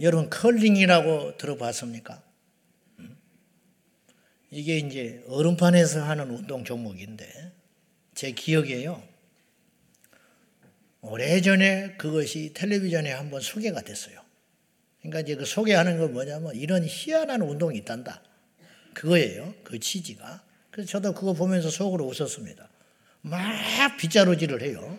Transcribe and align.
여러분 0.00 0.28
컬링이라고 0.28 1.36
들어봤습니까? 1.38 2.22
음? 2.98 3.16
이게 4.50 4.78
이제 4.78 5.24
얼음판에서 5.28 6.02
하는 6.02 6.30
운동 6.30 6.64
종목인데 6.64 7.52
제 8.14 8.32
기억에요. 8.32 9.02
오래전에 11.00 11.94
그것이 11.98 12.52
텔레비전에 12.52 13.12
한번 13.12 13.40
소개가 13.40 13.82
됐어요. 13.82 14.20
그러니까 15.00 15.20
이제 15.20 15.36
그 15.36 15.44
소개하는 15.44 15.98
건 15.98 16.12
뭐냐면 16.12 16.54
이런 16.56 16.84
희한한 16.84 17.42
운동이 17.42 17.78
있단다. 17.78 18.22
그거예요. 18.92 19.54
그 19.62 19.78
취지가. 19.78 20.42
그래서 20.70 20.90
저도 20.90 21.14
그거 21.14 21.32
보면서 21.32 21.70
속으로 21.70 22.06
웃었습니다. 22.06 22.68
막 23.22 23.96
빗자루질을 23.98 24.62
해요. 24.62 24.98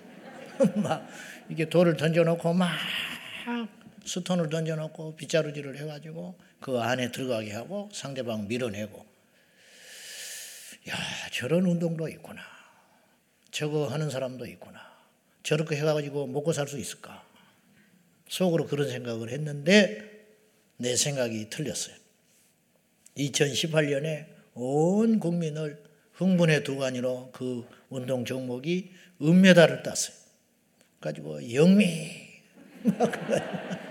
막 0.75 1.07
이게 1.50 1.68
돌을 1.68 1.98
던져놓고 1.98 2.54
막 2.54 2.71
스톤을 4.07 4.49
던져놓고 4.49 5.15
빗자루질을 5.17 5.77
해가지고 5.79 6.39
그 6.59 6.79
안에 6.79 7.11
들어가게 7.11 7.52
하고 7.52 7.89
상대방 7.93 8.48
밀어내고 8.48 9.05
야 10.89 10.95
저런 11.31 11.65
운동도 11.65 12.07
있구나. 12.07 12.41
저거 13.51 13.88
하는 13.88 14.09
사람도 14.09 14.45
있구나. 14.45 14.79
저렇게 15.43 15.75
해가지고 15.77 16.27
먹고 16.27 16.53
살 16.53 16.67
수 16.67 16.77
있을까? 16.79 17.25
속으로 18.29 18.65
그런 18.67 18.89
생각을 18.89 19.29
했는데 19.29 20.26
내 20.77 20.95
생각이 20.95 21.49
틀렸어요. 21.49 21.95
2018년에 23.17 24.27
온 24.53 25.20
국민을 25.20 25.84
흥분의 26.13 26.63
두간이로 26.63 27.31
그 27.31 27.67
운동 27.89 28.26
종목이 28.26 28.91
은메달을 29.21 29.84
땄어요. 29.84 30.15
가지고 30.99 31.53
영미 31.53 32.27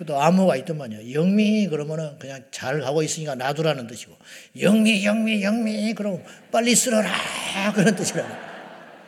그도 0.00 0.18
암호가 0.18 0.56
있더만요. 0.56 1.12
영미 1.12 1.68
그러면은 1.68 2.18
그냥 2.18 2.42
잘 2.50 2.80
가고 2.80 3.02
있으니까 3.02 3.34
놔두라는 3.34 3.86
뜻이고 3.86 4.16
영미 4.58 5.04
영미 5.04 5.42
영미 5.42 5.92
그럼 5.92 6.24
빨리 6.50 6.74
쓸어라 6.74 7.12
그런 7.76 7.94
뜻이라 7.94 8.26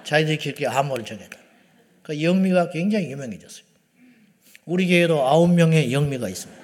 자기들이 0.05 0.37
그렇게 0.37 0.67
암호를 0.67 1.07
정했다. 1.07 1.39
그 2.03 2.23
영미가 2.23 2.69
굉장히 2.71 3.11
유명해졌어요. 3.11 3.65
우리 4.67 4.87
교회도 4.87 5.27
아홉 5.27 5.49
명의 5.55 5.93
영미가 5.93 6.29
있습니다. 6.29 6.63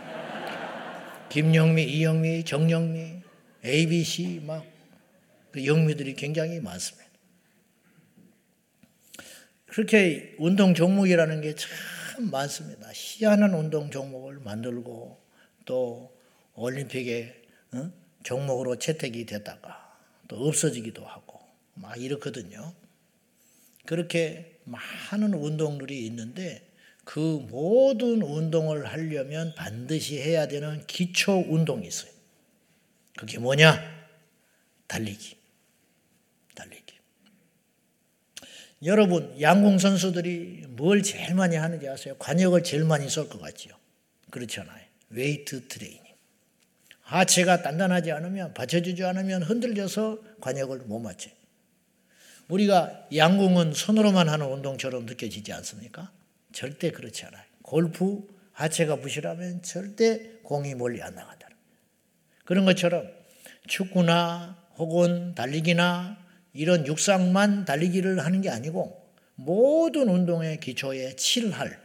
김영미, 1.31 1.85
이영미, 1.85 2.45
정영미, 2.45 3.23
ABC 3.65 4.43
막 4.45 4.79
그 5.51 5.65
영미들이 5.67 6.15
굉장히 6.15 6.61
많습니다. 6.61 7.09
그렇게 9.67 10.35
운동 10.39 10.75
종목이라는 10.75 11.41
게참 11.41 11.71
많습니다. 12.27 12.89
희한한 12.93 13.55
운동 13.55 13.91
종목을 13.91 14.41
만들고 14.41 15.19
또 15.65 16.17
올림픽에 16.55 17.43
어? 17.73 17.91
종목으로 18.23 18.77
채택이 18.77 19.27
됐다가 19.27 19.97
또 20.27 20.37
없어지기도 20.47 21.05
하고 21.05 21.41
막 21.75 22.01
이렇거든요. 22.01 22.75
그렇게 23.87 24.59
많은 24.65 25.33
운동들이 25.35 26.05
있는데 26.07 26.69
그 27.05 27.19
모든 27.49 28.21
운동을 28.21 28.87
하려면 28.87 29.55
반드시 29.55 30.21
해야 30.21 30.47
되는 30.47 30.87
기초 30.87 31.33
운동이 31.33 31.87
있어요. 31.87 32.11
그게 33.17 33.39
뭐냐? 33.39 33.81
달리기. 34.87 35.38
여러분, 38.85 39.35
양궁 39.41 39.79
선수들이 39.79 40.67
뭘 40.69 41.03
제일 41.03 41.35
많이 41.35 41.57
하는지 41.57 41.89
아세요? 41.89 42.15
과녁을 42.19 42.63
제일 42.63 42.85
많이 42.85 43.09
쏠것 43.09 43.41
같지요? 43.41 43.75
그렇잖아요. 44.31 44.85
웨이트 45.11 45.67
트레이닝. 45.67 46.03
하체가 47.01 47.63
단단하지 47.63 48.13
않으면, 48.13 48.55
받쳐주지 48.55 49.03
않으면 49.03 49.43
흔들려서 49.43 50.19
과녁을 50.41 50.81
못 50.81 51.01
맞춰요. 51.01 51.35
우리가 52.49 53.09
양궁은 53.15 53.73
손으로만 53.73 54.29
하는 54.29 54.47
운동처럼 54.47 55.07
느껴지지 55.07 55.53
않습니까? 55.55 56.13
절대 56.53 56.91
그렇지 56.91 57.25
않아요. 57.27 57.43
골프 57.63 58.27
하체가 58.53 58.97
부실하면 58.97 59.63
절대 59.63 60.39
공이 60.43 60.75
멀리 60.75 61.03
안 61.03 61.15
나간다. 61.15 61.49
그런 62.45 62.65
것처럼 62.65 63.07
축구나 63.67 64.57
혹은 64.77 65.35
달리기나 65.35 66.17
이런 66.59 66.89
육상만 66.89 67.67
달리기를 67.67 68.19
하는 68.19 68.41
게 68.41 68.51
아니고 68.51 69.09
모든 69.37 70.09
운동의 70.09 70.59
기초에 70.59 71.15
7할, 71.15 71.79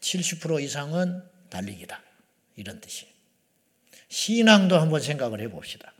70% 0.00 0.60
이상은 0.60 1.22
달리기다. 1.50 2.02
이런 2.56 2.80
뜻이에요. 2.80 3.12
신앙도 4.08 4.76
한번 4.76 5.00
생각을 5.00 5.40
해 5.40 5.46
봅시다. 5.48 5.92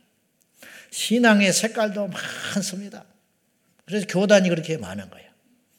신앙의 0.91 1.53
색깔도 1.53 2.09
많습니다. 2.09 3.05
그래서 3.85 4.05
교단이 4.05 4.49
그렇게 4.49 4.75
많은 4.75 5.09
거예요. 5.09 5.31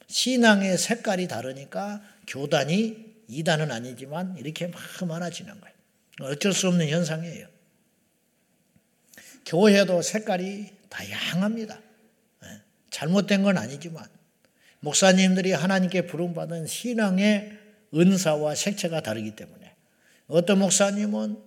신앙의 0.07 0.79
색깔이 0.79 1.29
다르니까 1.29 2.03
교단이 2.27 3.17
이단은 3.29 3.71
아니지만 3.71 4.35
이렇게 4.39 4.69
막 4.69 4.81
많아지는 5.07 5.61
거예요. 5.61 5.75
어쩔 6.23 6.55
수 6.55 6.69
없는 6.69 6.89
현상이에요. 6.89 7.49
교회도 9.45 10.01
색깔이 10.01 10.71
다양합니다. 10.89 11.83
예, 12.89 12.91
잘못된 12.91 13.43
건 13.43 13.59
아니지만 13.59 14.07
목사님들이 14.81 15.53
하나님께 15.53 16.07
부름받은 16.07 16.67
신앙의 16.67 17.59
은사와 17.95 18.55
색채가 18.55 19.01
다르기 19.03 19.35
때문에 19.35 19.75
어떤 20.27 20.59
목사님은 20.59 21.39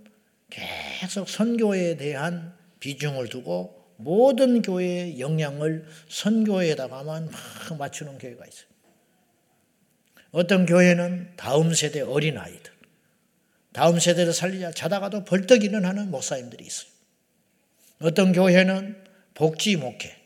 계속 0.49 1.29
선교에 1.29 1.97
대한 1.97 2.55
비중을 2.79 3.29
두고 3.29 3.81
모든 3.97 4.61
교회의 4.61 5.19
영향을 5.19 5.85
선교에다가만 6.09 7.29
막 7.29 7.77
맞추는 7.77 8.17
교회가 8.17 8.45
있어요. 8.45 8.65
어떤 10.31 10.65
교회는 10.65 11.33
다음 11.35 11.73
세대 11.73 12.01
어린 12.01 12.37
아이들, 12.37 12.71
다음 13.73 13.99
세대를 13.99 14.33
살리자 14.33 14.71
자다가도 14.71 15.25
벌떡 15.25 15.63
일어나는 15.63 16.09
목사님들이 16.09 16.65
있어요. 16.65 16.89
어떤 18.01 18.33
교회는 18.33 19.03
복지 19.33 19.75
목회, 19.75 20.20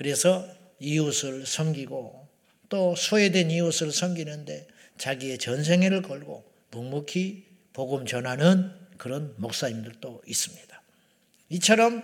그래서 0.00 0.48
이웃을 0.78 1.44
섬기고 1.44 2.26
또 2.70 2.96
소외된 2.96 3.50
이웃을 3.50 3.92
섬기는데 3.92 4.66
자기의 4.96 5.36
전생애를 5.36 6.00
걸고 6.00 6.42
묵묵히 6.70 7.44
복음 7.74 8.06
전하는 8.06 8.72
그런 8.96 9.34
목사님들도 9.36 10.22
있습니다. 10.26 10.82
이처럼 11.50 12.02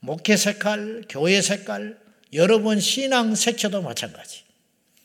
목회 0.00 0.34
색깔, 0.34 1.04
교회 1.10 1.42
색깔, 1.42 1.98
여러분 2.32 2.80
신앙 2.80 3.34
색채도 3.34 3.82
마찬가지. 3.82 4.44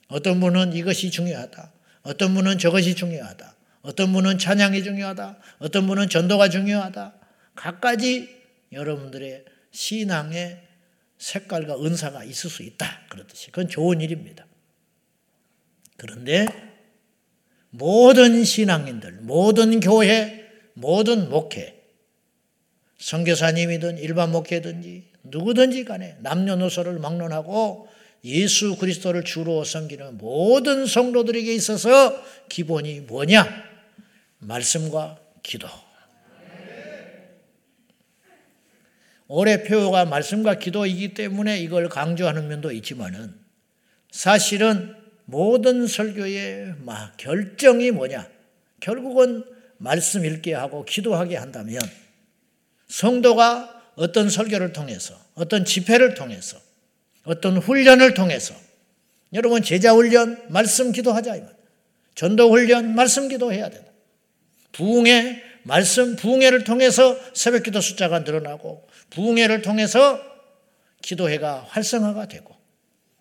어떤 0.08 0.40
분은 0.40 0.72
이것이 0.72 1.12
중요하다. 1.12 1.74
어떤 2.04 2.34
분은 2.34 2.60
저것이 2.60 2.96
중요하다. 2.96 3.56
어떤 3.82 4.14
분은 4.14 4.38
찬양이 4.38 4.84
중요하다. 4.84 5.38
어떤 5.60 5.86
분은 5.86 6.08
전도가 6.08 6.48
중요하다. 6.48 7.14
각가지 7.56 8.30
여러분들의 8.72 9.44
신앙의 9.72 10.71
색깔과 11.22 11.80
은사가 11.86 12.24
있을 12.24 12.50
수 12.50 12.64
있다. 12.64 13.02
그렇듯이. 13.10 13.48
그건 13.48 13.70
좋은 13.70 14.02
일입니다. 14.02 14.46
그런데 15.98 16.48
모든 17.70 18.44
신앙인들, 18.44 19.20
모든 19.22 19.80
교회, 19.80 20.50
모든 20.74 21.30
목회, 21.30 21.80
선교사님이든 22.98 24.00
일반 24.00 24.32
목회든지 24.32 25.12
누구든지 25.24 25.86
간에 25.86 26.18
남녀노소를 26.22 26.98
막론하고 26.98 27.88
예수 28.24 28.76
그리스도를 28.78 29.24
주로 29.24 29.64
섬기는 29.64 30.18
모든 30.18 30.88
성도들에게 30.88 31.54
있어서 31.54 32.20
기본이 32.50 33.02
뭐냐? 33.02 33.48
말씀과 34.40 35.20
기도. 35.44 35.68
올해 39.34 39.64
표가 39.64 40.04
말씀과 40.04 40.56
기도이기 40.56 41.14
때문에 41.14 41.58
이걸 41.60 41.88
강조하는 41.88 42.50
면도 42.50 42.74
있지만은 42.74 43.34
사실은 44.12 44.94
모든 45.24 45.88
설교의 45.88 46.74
결정이 47.16 47.92
뭐냐? 47.92 48.28
결국은 48.82 49.46
말씀 49.78 50.26
읽게 50.26 50.54
하고 50.54 50.84
기도하게 50.84 51.38
한다면 51.38 51.80
성도가 52.90 53.82
어떤 53.96 54.30
설교를 54.30 54.74
통해서, 54.74 55.18
어떤 55.36 55.64
집회를 55.64 56.14
통해서, 56.14 56.58
어떤 57.24 57.58
훈련을 57.58 58.14
통해서, 58.14 58.54
여러분 59.34 59.64
제자 59.64 59.94
훈련, 59.94 60.44
말씀 60.50 60.92
기도하자 60.92 61.38
전도 62.16 62.52
훈련, 62.52 62.96
말씀 62.96 63.30
기도해야 63.30 63.70
된다. 63.70 63.90
부흥회, 64.74 65.42
말씀 65.64 66.18
부흥회를 66.18 66.66
통해서 66.66 67.18
새벽 67.34 67.64
기도 67.64 67.80
숫자가 67.80 68.20
늘어나고 68.20 68.91
부흥회를 69.12 69.62
통해서 69.62 70.20
기도회가 71.02 71.66
활성화가 71.70 72.28
되고 72.28 72.56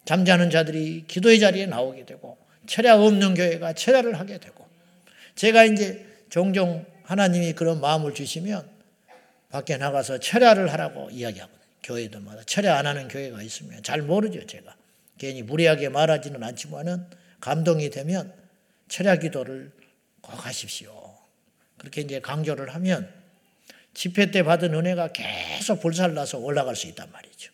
잠자는 0.04 0.50
자들이 0.50 1.04
기도의 1.06 1.38
자리에 1.38 1.66
나오게 1.66 2.06
되고 2.06 2.38
철야 2.66 2.96
없는 2.96 3.34
교회가 3.34 3.74
철야를 3.74 4.18
하게 4.18 4.38
되고 4.38 4.66
제가 5.34 5.64
이제 5.64 6.06
종종 6.30 6.86
하나님이 7.04 7.52
그런 7.52 7.80
마음을 7.80 8.14
주시면 8.14 8.68
밖에 9.50 9.76
나가서 9.76 10.18
철야를 10.18 10.72
하라고 10.72 11.10
이야기하거든요. 11.10 11.60
교회들마다 11.82 12.44
철야 12.44 12.78
안 12.78 12.86
하는 12.86 13.08
교회가 13.08 13.42
있으면 13.42 13.82
잘 13.82 14.02
모르죠, 14.02 14.46
제가. 14.46 14.76
괜히 15.18 15.42
무리하게 15.42 15.88
말하지는 15.88 16.42
않지만은 16.42 17.06
감동이 17.40 17.90
되면 17.90 18.32
철야 18.88 19.16
기도를 19.16 19.72
꼭 20.20 20.46
하십시오. 20.46 21.14
그렇게 21.78 22.02
이제 22.02 22.20
강조를 22.20 22.74
하면 22.74 23.19
집회 23.94 24.30
때 24.30 24.42
받은 24.42 24.74
은혜가 24.74 25.12
계속 25.12 25.80
불살라서 25.80 26.38
올라갈 26.38 26.76
수 26.76 26.86
있단 26.88 27.10
말이죠. 27.10 27.52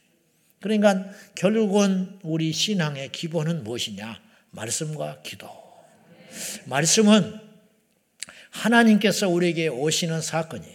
그러니까 0.60 1.10
결국은 1.34 2.18
우리 2.22 2.52
신앙의 2.52 3.12
기본은 3.12 3.64
무엇이냐? 3.64 4.20
말씀과 4.50 5.22
기도. 5.22 5.48
말씀은 6.66 7.40
하나님께서 8.50 9.28
우리에게 9.28 9.68
오시는 9.68 10.20
사건이 10.20 10.66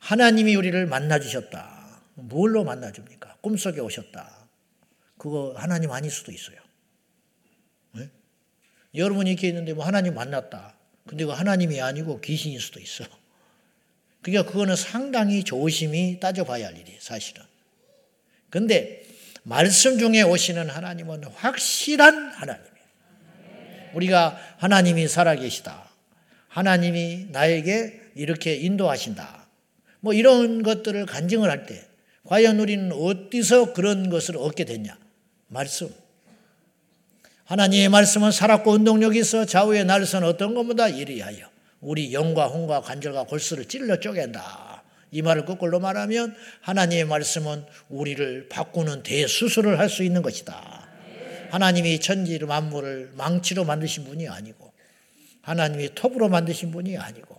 하나님이 0.00 0.54
우리를 0.56 0.86
만나 0.86 1.18
주셨다. 1.18 2.02
뭘로 2.14 2.64
만나 2.64 2.92
줍니까? 2.92 3.36
꿈속에 3.40 3.80
오셨다. 3.80 4.48
그거 5.16 5.54
하나님 5.56 5.90
아닐 5.90 6.10
수도 6.10 6.32
있어요. 6.32 6.56
네? 7.92 8.08
여러분이 8.94 9.30
이렇게 9.30 9.48
있는데 9.48 9.74
뭐 9.74 9.84
하나님 9.84 10.14
만났다. 10.14 10.76
근데 11.06 11.24
그 11.24 11.30
하나님이 11.30 11.80
아니고 11.80 12.20
귀신일 12.20 12.60
수도 12.60 12.80
있어. 12.80 13.04
그러니까 14.22 14.50
그거는 14.50 14.76
상당히 14.76 15.44
조심히 15.44 16.18
따져봐야 16.20 16.66
할 16.66 16.76
일이에요, 16.76 16.98
사실은. 17.00 17.42
근데 18.50 19.04
말씀 19.42 19.98
중에 19.98 20.22
오시는 20.22 20.68
하나님은 20.68 21.24
확실한 21.24 22.30
하나님이에요. 22.32 22.68
우리가 23.94 24.38
하나님이 24.58 25.08
살아계시다. 25.08 25.88
하나님이 26.48 27.28
나에게 27.30 28.00
이렇게 28.14 28.56
인도하신다. 28.56 29.46
뭐 30.00 30.12
이런 30.12 30.62
것들을 30.62 31.06
간증을 31.06 31.50
할 31.50 31.66
때, 31.66 31.84
과연 32.24 32.58
우리는 32.60 32.92
어디서 32.92 33.72
그런 33.72 34.10
것을 34.10 34.36
얻게 34.36 34.64
됐냐? 34.64 34.98
말씀. 35.46 35.92
하나님의 37.44 37.88
말씀은 37.88 38.30
살았고 38.30 38.72
운동력이 38.72 39.20
있어 39.20 39.46
좌우의 39.46 39.86
날선 39.86 40.24
어떤 40.24 40.54
것보다 40.54 40.88
이리하여 40.88 41.48
우리 41.80 42.12
영과 42.12 42.46
혼과 42.46 42.80
관절과 42.80 43.24
골수를 43.24 43.66
찔러 43.66 44.00
쪼갠다. 44.00 44.82
이 45.10 45.22
말을 45.22 45.44
거꾸로 45.44 45.80
말하면 45.80 46.34
하나님의 46.60 47.04
말씀은 47.06 47.64
우리를 47.88 48.48
바꾸는 48.48 49.02
대수술을 49.02 49.78
할 49.78 49.88
수 49.88 50.02
있는 50.02 50.22
것이다. 50.22 50.86
하나님이 51.50 52.00
천지 52.00 52.38
만물을 52.38 53.12
망치로 53.16 53.64
만드신 53.64 54.04
분이 54.04 54.28
아니고 54.28 54.70
하나님이 55.40 55.94
톱으로 55.94 56.28
만드신 56.28 56.72
분이 56.72 56.98
아니고 56.98 57.36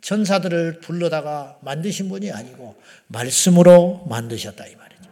천사들을 0.00 0.80
불러다가 0.80 1.58
만드신 1.60 2.08
분이 2.08 2.30
아니고 2.32 2.76
말씀으로 3.08 4.06
만드셨다 4.08 4.66
이 4.66 4.76
말이죠. 4.76 5.10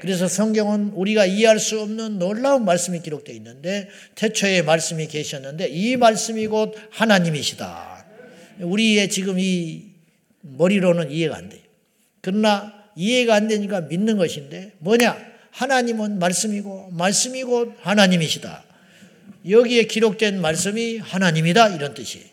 그래서 0.00 0.28
성경은 0.28 0.92
우리가 0.94 1.26
이해할 1.26 1.58
수 1.58 1.78
없는 1.82 2.18
놀라운 2.18 2.64
말씀이 2.64 3.00
기록되어 3.00 3.34
있는데 3.36 3.90
태초에 4.14 4.62
말씀이 4.62 5.06
계셨는데 5.08 5.68
이 5.68 5.96
말씀이 5.96 6.46
곧 6.46 6.74
하나님이시다. 6.90 7.89
우리의 8.60 9.08
지금 9.10 9.38
이 9.38 9.90
머리로는 10.42 11.10
이해가 11.10 11.36
안 11.36 11.48
돼요. 11.48 11.62
그러나 12.20 12.72
이해가 12.96 13.34
안 13.34 13.48
되니까 13.48 13.82
믿는 13.82 14.16
것인데 14.16 14.72
뭐냐? 14.78 15.16
하나님은 15.52 16.18
말씀이고 16.18 16.90
말씀이고 16.92 17.74
하나님이시다. 17.80 18.64
여기에 19.48 19.84
기록된 19.84 20.40
말씀이 20.40 20.98
하나님이다 20.98 21.70
이런 21.70 21.94
뜻이에요. 21.94 22.26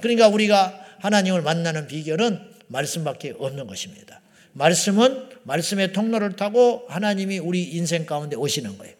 그러니까 0.00 0.28
우리가 0.28 0.80
하나님을 1.00 1.42
만나는 1.42 1.86
비결은 1.86 2.40
말씀밖에 2.68 3.34
없는 3.38 3.66
것입니다. 3.66 4.20
말씀은 4.54 5.28
말씀의 5.42 5.92
통로를 5.92 6.36
타고 6.36 6.84
하나님이 6.88 7.38
우리 7.38 7.62
인생 7.64 8.06
가운데 8.06 8.36
오시는 8.36 8.78
거예요. 8.78 8.94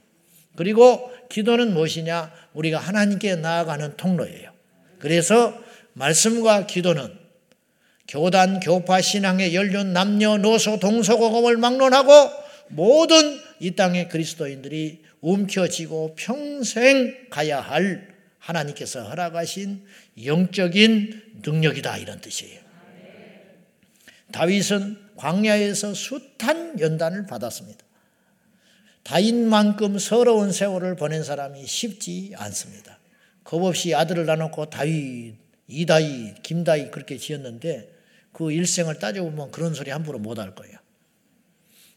그리고 0.57 1.11
기도는 1.31 1.73
무엇이냐? 1.73 2.33
우리가 2.53 2.79
하나님께 2.79 3.37
나아가는 3.37 3.97
통로예요. 3.97 4.51
그래서 4.99 5.59
말씀과 5.94 6.67
기도는 6.67 7.25
교단, 8.06 8.61
교파, 8.61 9.00
신앙의 9.00 9.55
연륜, 9.55 9.93
남녀 9.93 10.37
노소, 10.37 10.79
동서고금을 10.79 11.56
막론하고 11.56 12.12
모든 12.69 13.41
이 13.61 13.75
땅의 13.75 14.08
그리스도인들이 14.08 15.02
움켜쥐고 15.20 16.17
평생 16.17 17.29
가야 17.31 17.61
할 17.61 18.14
하나님께서 18.38 19.05
허락하신 19.05 19.87
영적인 20.25 21.41
능력이다 21.44 21.96
이런 21.96 22.20
뜻이에요. 22.20 22.61
다윗은 24.32 24.99
광야에서 25.17 25.94
숱한 25.94 26.81
연단을 26.81 27.26
받았습니다. 27.26 27.85
다윗만큼 29.05 29.99
서러운 29.99 30.52
세월을 30.52 30.96
보낸 30.96 31.23
사람이 31.23 31.67
쉽지 31.67 32.32
않습니다. 32.37 32.99
겁없이 33.44 33.94
아들을 33.94 34.26
나놓고 34.26 34.70
다윗 34.70 35.44
이다희, 35.69 36.35
김다희 36.43 36.91
그렇게 36.91 37.17
지었는데 37.17 37.93
그 38.33 38.53
일생을 38.53 38.99
따져보면 38.99 39.51
그런 39.51 39.75
소리 39.75 39.91
함부로 39.91 40.19
못 40.19 40.39
할 40.39 40.55
거예요. 40.55 40.77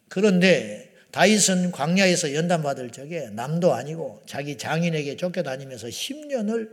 그런데 0.08 0.94
다윗은 1.12 1.72
광야에서 1.72 2.34
연단받을 2.34 2.92
적에 2.92 3.30
남도 3.32 3.74
아니고 3.74 4.22
자기 4.26 4.58
장인에게 4.58 5.18
쫓겨다니면서 5.18 5.88
10년을 5.88 6.70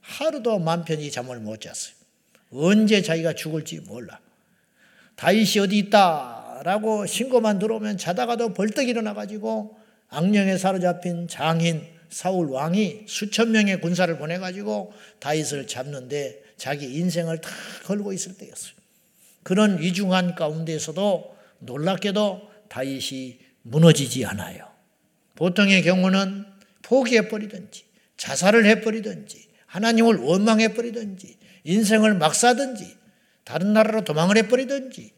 하루도 0.00 0.58
맘 0.58 0.84
편히 0.84 1.10
잠을 1.10 1.38
못 1.38 1.60
잤어요. 1.60 1.94
언제 2.50 3.02
자기가 3.02 3.34
죽을지 3.34 3.80
몰라. 3.80 4.20
다윗이 5.16 5.60
어디 5.60 5.78
있다라고 5.78 7.06
신고만 7.06 7.58
들어오면 7.58 7.98
자다가도 7.98 8.52
벌떡 8.54 8.88
일어나가지고 8.88 9.76
악령에 10.08 10.58
사로잡힌 10.58 11.28
장인 11.28 11.93
사울 12.14 12.46
왕이 12.50 13.06
수천 13.08 13.50
명의 13.50 13.80
군사를 13.80 14.16
보내가지고 14.16 14.92
다윗을 15.18 15.66
잡는데 15.66 16.44
자기 16.56 16.94
인생을 16.94 17.40
다 17.40 17.50
걸고 17.86 18.12
있을 18.12 18.38
때였어요. 18.38 18.74
그런 19.42 19.80
위중한 19.80 20.36
가운데서도 20.36 21.36
놀랍게도 21.58 22.50
다윗이 22.68 23.40
무너지지 23.62 24.24
않아요. 24.26 24.70
보통의 25.34 25.82
경우는 25.82 26.44
포기해버리든지 26.82 27.84
자살을 28.16 28.64
해버리든지 28.64 29.48
하나님을 29.66 30.18
원망해버리든지 30.18 31.36
인생을 31.64 32.14
막 32.14 32.36
사든지 32.36 32.96
다른 33.42 33.72
나라로 33.72 34.04
도망을 34.04 34.36
해버리든지 34.36 35.10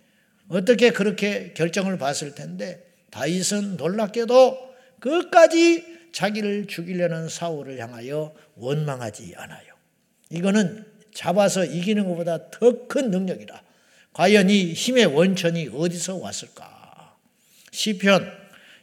어떻게 0.49 0.93
그렇게 0.93 1.53
결정을 1.53 1.99
봤을 1.99 2.35
텐데 2.35 2.83
다윗은 3.11 3.77
놀랍게도 3.77 4.75
끝까지 5.01 5.96
자기를 6.17 6.67
죽이려는 6.67 7.29
사울을 7.29 7.79
향하여 7.79 8.33
원망하지 8.55 9.35
않아요. 9.37 9.67
이거는 10.31 10.87
잡아서 11.13 11.63
이기는 11.63 12.09
것보다 12.09 12.51
더 12.51 12.89
큰 12.89 13.11
능력이다. 13.11 13.63
과연 14.15 14.49
이 14.49 14.73
힘의 14.73 15.07
원천이 15.07 15.69
어디서 15.75 16.17
왔을까? 16.17 17.15
시편 17.71 18.33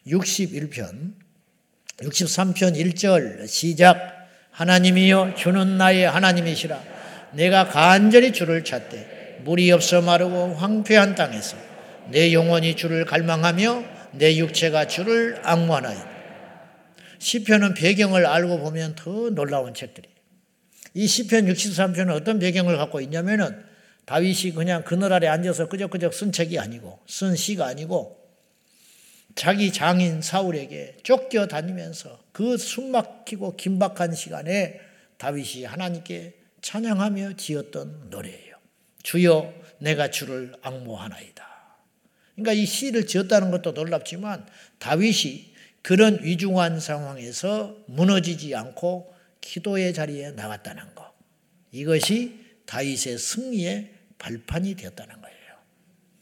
61편 0.06 1.13
63편 2.02 2.94
1절 2.94 3.48
시작 3.48 4.30
하나님이여 4.52 5.34
주는 5.36 5.80
나의 5.80 6.08
하나님이시라 6.08 6.84
내가 7.32 7.68
간절히 7.68 8.32
주를 8.32 8.63
찾되 8.63 9.42
물이 9.44 9.72
없어 9.72 10.04
마르고 10.04 10.54
황폐한 10.54 11.16
땅에서 11.16 11.58
내 12.12 12.32
영혼이 12.32 12.75
주를 12.75 13.06
갈망하며 13.06 13.84
내 14.12 14.38
육체가 14.38 14.86
주를 14.86 15.40
악무하나이다. 15.42 16.12
시편은 17.24 17.74
배경을 17.75 18.25
알고 18.25 18.60
보면 18.60 18.96
더 18.96 19.30
놀라운 19.30 19.74
책들이. 19.74 20.10
이 20.94 21.08
시편 21.08 21.46
63편은 21.46 22.13
어떤 22.13 22.38
배경을 22.38 22.75
갖고 22.75 23.00
있냐면은 23.00 23.63
다윗이 24.06 24.51
그냥 24.53 24.84
그늘 24.84 25.13
아래 25.13 25.27
앉아서 25.27 25.70
끄적끄적 25.70 26.13
쓴 26.13 26.34
책이 26.34 26.60
아니고 26.60 27.00
쓴 27.08 27.38
시가 27.38 27.65
아니고 27.65 28.22
자기 29.36 29.72
장인 29.72 30.22
사울에게 30.22 30.98
쫓겨 31.03 31.48
다니면서 31.48 32.20
그 32.34 32.58
숨막히고 32.58 33.56
긴박한 33.56 34.13
시간에 34.13 34.82
다윗이 35.18 35.63
하나님께 35.63 36.36
찬양하며 36.62 37.38
지었던 37.38 38.10
노래예요. 38.10 38.58
주여 39.01 39.53
내가 39.80 40.12
주를 40.12 40.53
악모하나이다. 40.62 41.48
그러니까 42.36 42.51
이 42.51 42.65
시를 42.65 43.08
지었다는 43.08 43.50
것도 43.50 43.72
놀랍지만 43.72 44.46
다윗이 44.80 45.53
그런 45.84 46.24
위중한 46.24 46.80
상황에서 46.80 47.78
무너지지 47.88 48.56
않고 48.56 49.13
기도의 49.42 49.94
자리에 49.94 50.32
나갔다는 50.32 50.96
것. 50.96 51.12
이것이 51.72 52.40
다윗의 52.66 53.18
승리의 53.18 53.94
발판이 54.18 54.75
되었다는 54.75 55.22
거예요. 55.22 55.38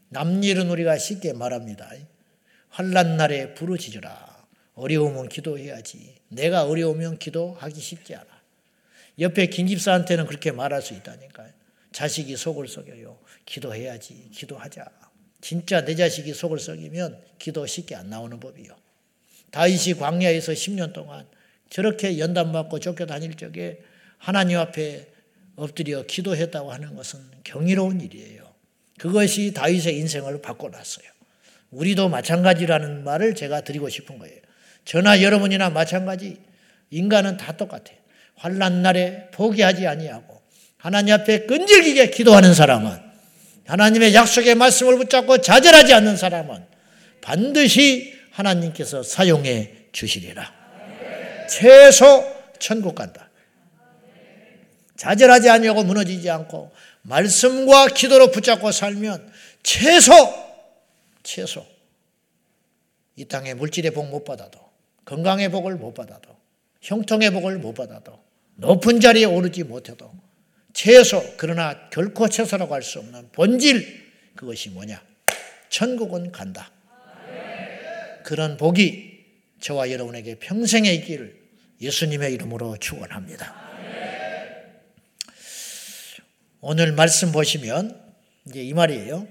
남일은 0.10 0.70
우리가 0.70 0.98
쉽게 0.98 1.34
말합니다. 1.34 1.91
환란 2.70 3.18
날에 3.18 3.53
부르짖으라. 3.53 4.48
어려우면 4.74 5.30
기도해야지. 5.30 6.15
내가 6.30 6.63
어려우면 6.63 7.20
기도하기 7.20 7.80
쉽지 7.80 8.15
않아. 8.15 8.41
옆에 9.20 9.46
김 9.46 9.68
집사한테는 9.68 10.25
그렇게 10.25 10.51
말할 10.51 10.82
수 10.82 10.96
있다니까요. 10.96 11.51
자식이 11.91 12.36
속을 12.36 12.68
썩여요. 12.68 13.20
기도해야지. 13.46 14.30
기도하자. 14.34 14.86
진짜 15.41 15.86
내 15.86 15.94
자식이 15.94 16.34
속을 16.34 16.58
썩이면 16.58 17.22
기도 17.38 17.68
쉽게 17.68 17.96
안 17.96 18.10
나오는 18.10 18.39
법이요. 18.39 18.75
다윗이 19.51 19.96
광야에서 20.00 20.53
10년 20.53 20.93
동안 20.93 21.25
저렇게 21.70 22.20
연단 22.20 22.51
받고 22.51 22.79
쫓겨다닐 22.79 23.36
적에 23.36 23.79
하나님 24.17 24.60
앞에 24.60 25.08
엎드려 25.55 26.03
기도했다고 26.05 26.72
하는 26.72 26.96
것은 26.96 27.20
경이로운 27.43 28.01
일이에요. 28.01 28.51
그것이 28.98 29.53
다윗의 29.53 29.98
인생을 29.98 30.41
바꿔놨어요. 30.41 31.08
우리도 31.72 32.10
마찬가지라는 32.10 33.03
말을 33.03 33.36
제가 33.36 33.62
드리고 33.62 33.89
싶은 33.89 34.20
거예요. 34.20 34.38
저나 34.86 35.22
여러분이나 35.22 35.70
마찬가지. 35.70 36.38
인간은 36.89 37.38
다 37.38 37.55
똑같아요. 37.55 37.98
환란 38.36 38.81
날에 38.81 39.29
포기하지 39.31 39.88
아니하고 39.88 40.41
하나님 40.77 41.13
앞에 41.13 41.46
끈질기게 41.46 42.10
기도하는 42.10 42.53
사람은 42.53 43.00
하나님의 43.65 44.13
약속의 44.13 44.55
말씀을 44.55 44.98
붙잡고 44.98 45.39
좌절하지 45.39 45.93
않는 45.93 46.17
사람은 46.17 46.65
반드시 47.22 48.20
하나님께서 48.32 49.04
사용해 49.04 49.88
주시리라. 49.92 50.54
최소 51.50 52.24
천국 52.60 52.96
간다. 52.96 53.30
좌절하지 54.96 55.50
아니하고 55.50 55.84
무너지지 55.84 56.30
않고 56.30 56.72
말씀과 57.02 57.88
기도로 57.88 58.32
붙잡고 58.32 58.72
살면 58.72 59.32
최소 59.64 60.12
최소 61.24 61.66
이 63.16 63.26
땅에 63.26 63.54
물질의 63.54 63.92
복 63.92 64.06
못 64.06 64.24
받아도 64.24 64.60
건강의 65.06 65.50
복을 65.50 65.76
못 65.76 65.94
받아도 65.94 66.36
형통의 66.82 67.32
복을 67.32 67.58
못 67.58 67.74
받아도 67.74 68.20
높은 68.56 69.00
자리에 69.00 69.26
오르지 69.26 69.64
못해도 69.64 70.12
최소 70.74 71.24
그러나 71.38 71.90
결코 71.90 72.30
최소라고 72.30 72.74
할 72.74 72.84
수 72.84 73.00
없는 73.00 73.30
본질 73.32 74.12
그것이 74.36 74.70
뭐냐 74.70 75.02
천국은 75.70 76.32
간다 76.32 76.71
그런 78.24 78.58
복이 78.58 79.12
저와 79.60 79.92
여러분에게 79.92 80.36
평생에 80.40 80.92
있기를 80.94 81.40
예수님의 81.82 82.34
이름으로 82.34 82.78
축원합니다. 82.78 83.56
오늘 86.60 86.92
말씀 86.94 87.32
보시면 87.32 88.00
이제 88.48 88.62
이 88.63 88.74
말이에요. 88.74 89.28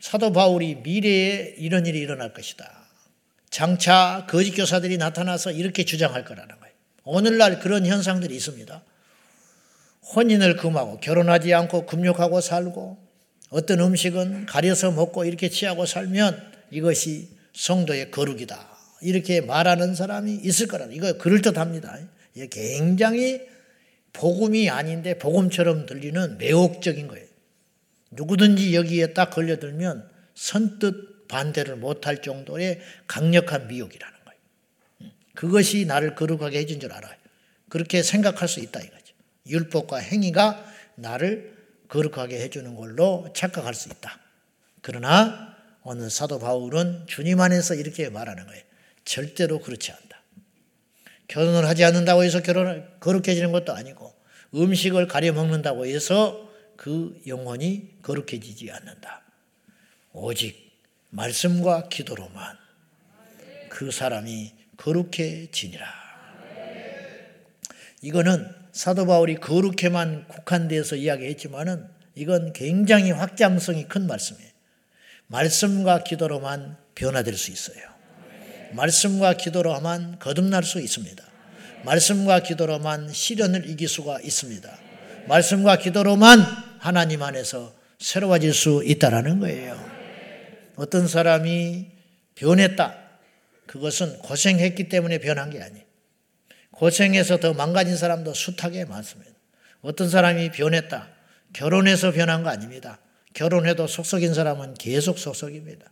사도 0.00 0.32
바울이 0.32 0.76
미래에 0.76 1.54
이런 1.58 1.86
일이 1.86 1.98
일어날 1.98 2.32
것이다. 2.32 2.88
장차 3.50 4.26
거짓 4.28 4.52
교사들이 4.52 4.98
나타나서 4.98 5.52
이렇게 5.52 5.84
주장할 5.84 6.24
거라는 6.24 6.58
거예요. 6.60 6.74
오늘날 7.04 7.58
그런 7.58 7.86
현상들이 7.86 8.36
있습니다. 8.36 8.82
혼인을 10.14 10.56
금하고 10.56 11.00
결혼하지 11.00 11.54
않고 11.54 11.86
금욕하고 11.86 12.40
살고 12.40 12.98
어떤 13.50 13.80
음식은 13.80 14.46
가려서 14.46 14.90
먹고 14.90 15.24
이렇게 15.24 15.48
취하고 15.48 15.86
살면 15.86 16.52
이것이 16.70 17.37
성도의 17.52 18.10
거룩이다. 18.10 18.78
이렇게 19.02 19.40
말하는 19.40 19.94
사람이 19.94 20.40
있을 20.42 20.66
거라. 20.66 20.86
이거 20.90 21.16
그럴듯합니다. 21.18 21.98
이게 22.34 22.48
굉장히 22.48 23.40
복음이 24.12 24.70
아닌데 24.70 25.18
복음처럼 25.18 25.86
들리는 25.86 26.38
매혹적인 26.38 27.08
거예요. 27.08 27.26
누구든지 28.10 28.74
여기에 28.74 29.12
딱 29.12 29.30
걸려들면 29.30 30.08
선뜻 30.34 31.28
반대를 31.28 31.76
못할 31.76 32.22
정도의 32.22 32.80
강력한 33.06 33.68
미혹이라는 33.68 34.18
거예요. 34.24 35.12
그것이 35.34 35.84
나를 35.84 36.14
거룩하게 36.14 36.58
해준 36.58 36.80
줄 36.80 36.92
알아요. 36.92 37.14
그렇게 37.68 38.02
생각할 38.02 38.48
수 38.48 38.60
있다 38.60 38.80
이거죠. 38.80 39.14
율법과 39.46 39.98
행위가 39.98 40.64
나를 40.96 41.56
거룩하게 41.88 42.40
해주는 42.40 42.74
걸로 42.74 43.30
착각할 43.34 43.74
수 43.74 43.88
있다. 43.88 44.18
그러나 44.82 45.47
오늘 45.90 46.10
사도 46.10 46.38
바울은 46.38 47.06
주님 47.06 47.40
안에서 47.40 47.74
이렇게 47.74 48.10
말하는 48.10 48.46
거예요. 48.46 48.62
절대로 49.06 49.58
그렇지 49.58 49.90
않다. 49.90 50.22
결혼을 51.28 51.66
하지 51.66 51.82
않는다고 51.82 52.24
해서 52.24 52.42
결혼을 52.42 52.86
거룩해지는 53.00 53.52
것도 53.52 53.72
아니고 53.72 54.14
음식을 54.54 55.08
가려 55.08 55.32
먹는다고 55.32 55.86
해서 55.86 56.46
그 56.76 57.18
영혼이 57.26 58.02
거룩해지지 58.02 58.70
않는다. 58.70 59.22
오직 60.12 60.78
말씀과 61.08 61.88
기도로만 61.88 62.58
그 63.70 63.90
사람이 63.90 64.52
거룩해지니라. 64.76 65.86
이거는 68.02 68.54
사도 68.72 69.06
바울이 69.06 69.36
거룩해만 69.36 70.28
국한돼서 70.28 70.96
이야기했지만은 70.96 71.88
이건 72.14 72.52
굉장히 72.52 73.10
확장성이 73.10 73.88
큰 73.88 74.06
말씀이에요. 74.06 74.57
말씀과 75.28 76.04
기도로만 76.04 76.76
변화될 76.94 77.36
수 77.36 77.50
있어요. 77.50 77.82
말씀과 78.72 79.34
기도로만 79.34 80.18
거듭날 80.18 80.62
수 80.64 80.80
있습니다. 80.80 81.24
말씀과 81.84 82.40
기도로만 82.40 83.12
시련을 83.12 83.68
이길 83.68 83.88
수가 83.88 84.20
있습니다. 84.20 84.78
말씀과 85.26 85.76
기도로만 85.76 86.40
하나님 86.78 87.22
안에서 87.22 87.74
새로워질 87.98 88.52
수 88.52 88.82
있다라는 88.84 89.40
거예요. 89.40 89.78
어떤 90.76 91.06
사람이 91.08 91.86
변했다. 92.34 92.96
그것은 93.66 94.18
고생했기 94.18 94.88
때문에 94.88 95.18
변한 95.18 95.50
게 95.50 95.60
아니에요. 95.60 95.84
고생해서 96.70 97.38
더 97.38 97.52
망가진 97.52 97.96
사람도 97.96 98.32
숱하게 98.34 98.84
많습니다. 98.84 99.32
어떤 99.82 100.08
사람이 100.08 100.50
변했다. 100.52 101.08
결혼해서 101.52 102.12
변한 102.12 102.42
거 102.42 102.50
아닙니다. 102.50 102.98
결혼해도 103.38 103.86
속썩인 103.86 104.34
사람은 104.34 104.74
계속 104.74 105.16
속썩입니다. 105.16 105.88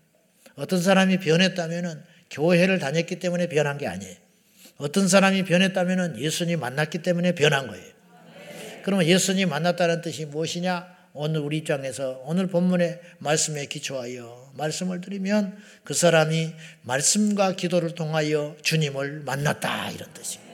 어떤 0.57 0.83
사람이 0.83 1.21
변했다면 1.21 2.05
교회를 2.29 2.81
다녔기 2.81 3.21
때문에 3.21 3.49
변한 3.49 3.79
게 3.79 3.87
아니에요. 3.87 4.17
어떤 4.79 5.07
사람이 5.07 5.45
변했다면 5.45 6.19
예수님 6.19 6.59
만났기 6.59 7.03
때문에 7.03 7.37
변한 7.37 7.69
거예요. 7.69 7.85
그러면 8.83 9.07
예수님 9.07 9.49
만났다는 9.49 10.01
뜻이 10.01 10.27
무엇이냐? 10.27 10.97
오늘 11.13 11.41
우리 11.41 11.59
입장에서 11.59 12.21
오늘 12.27 12.49
본문의 12.49 13.01
말씀에 13.21 13.67
기초하여 13.67 14.53
말씀을 14.57 15.01
드리면 15.01 15.57
그 15.85 15.95
사람이 15.95 16.53
말씀과 16.83 17.53
기도를 17.55 17.95
통하여 17.95 18.57
주님을 18.63 19.21
만났다 19.21 19.93
이런 19.93 20.13
뜻입니다. 20.13 20.53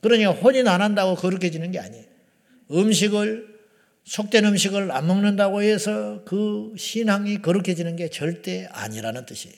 그러니까 0.00 0.30
혼인 0.30 0.68
안 0.68 0.80
한다고 0.80 1.16
거룩해지는 1.16 1.72
게 1.72 1.80
아니에요. 1.80 2.04
음식을 2.70 3.59
속된 4.04 4.44
음식을 4.44 4.90
안 4.92 5.06
먹는다고 5.06 5.62
해서 5.62 6.22
그 6.24 6.72
신앙이 6.76 7.42
거룩해지는 7.42 7.96
게 7.96 8.08
절대 8.08 8.66
아니라는 8.72 9.26
뜻이에요. 9.26 9.56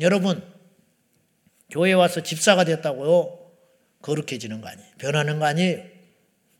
여러분 0.00 0.42
교회 1.70 1.92
와서 1.92 2.22
집사가 2.22 2.64
됐다고요 2.64 3.38
거룩해지는 4.02 4.60
거 4.60 4.68
아니에요. 4.68 4.88
변하는 4.98 5.38
거 5.38 5.46
아니에요. 5.46 5.82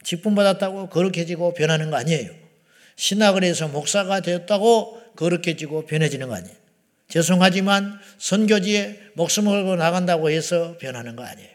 직분 0.03 0.35
받았다고 0.35 0.89
거룩해지고 0.89 1.55
변하는 1.55 1.91
거 1.91 1.97
아니에요. 1.97 2.31
신학을 2.97 3.43
해서 3.45 3.69
목사가 3.69 4.21
되었다고 4.21 5.15
거룩해지고 5.17 5.87
변해지는 5.87 6.29
거 6.29 6.35
아니에요. 6.37 6.57
죄송하지만 7.09 7.99
선교지에 8.19 9.13
목숨을 9.15 9.53
걸고 9.53 9.77
나간다고 9.77 10.31
해서 10.31 10.79
변하는 10.79 11.17
거 11.17 11.25
아니에요. 11.25 11.51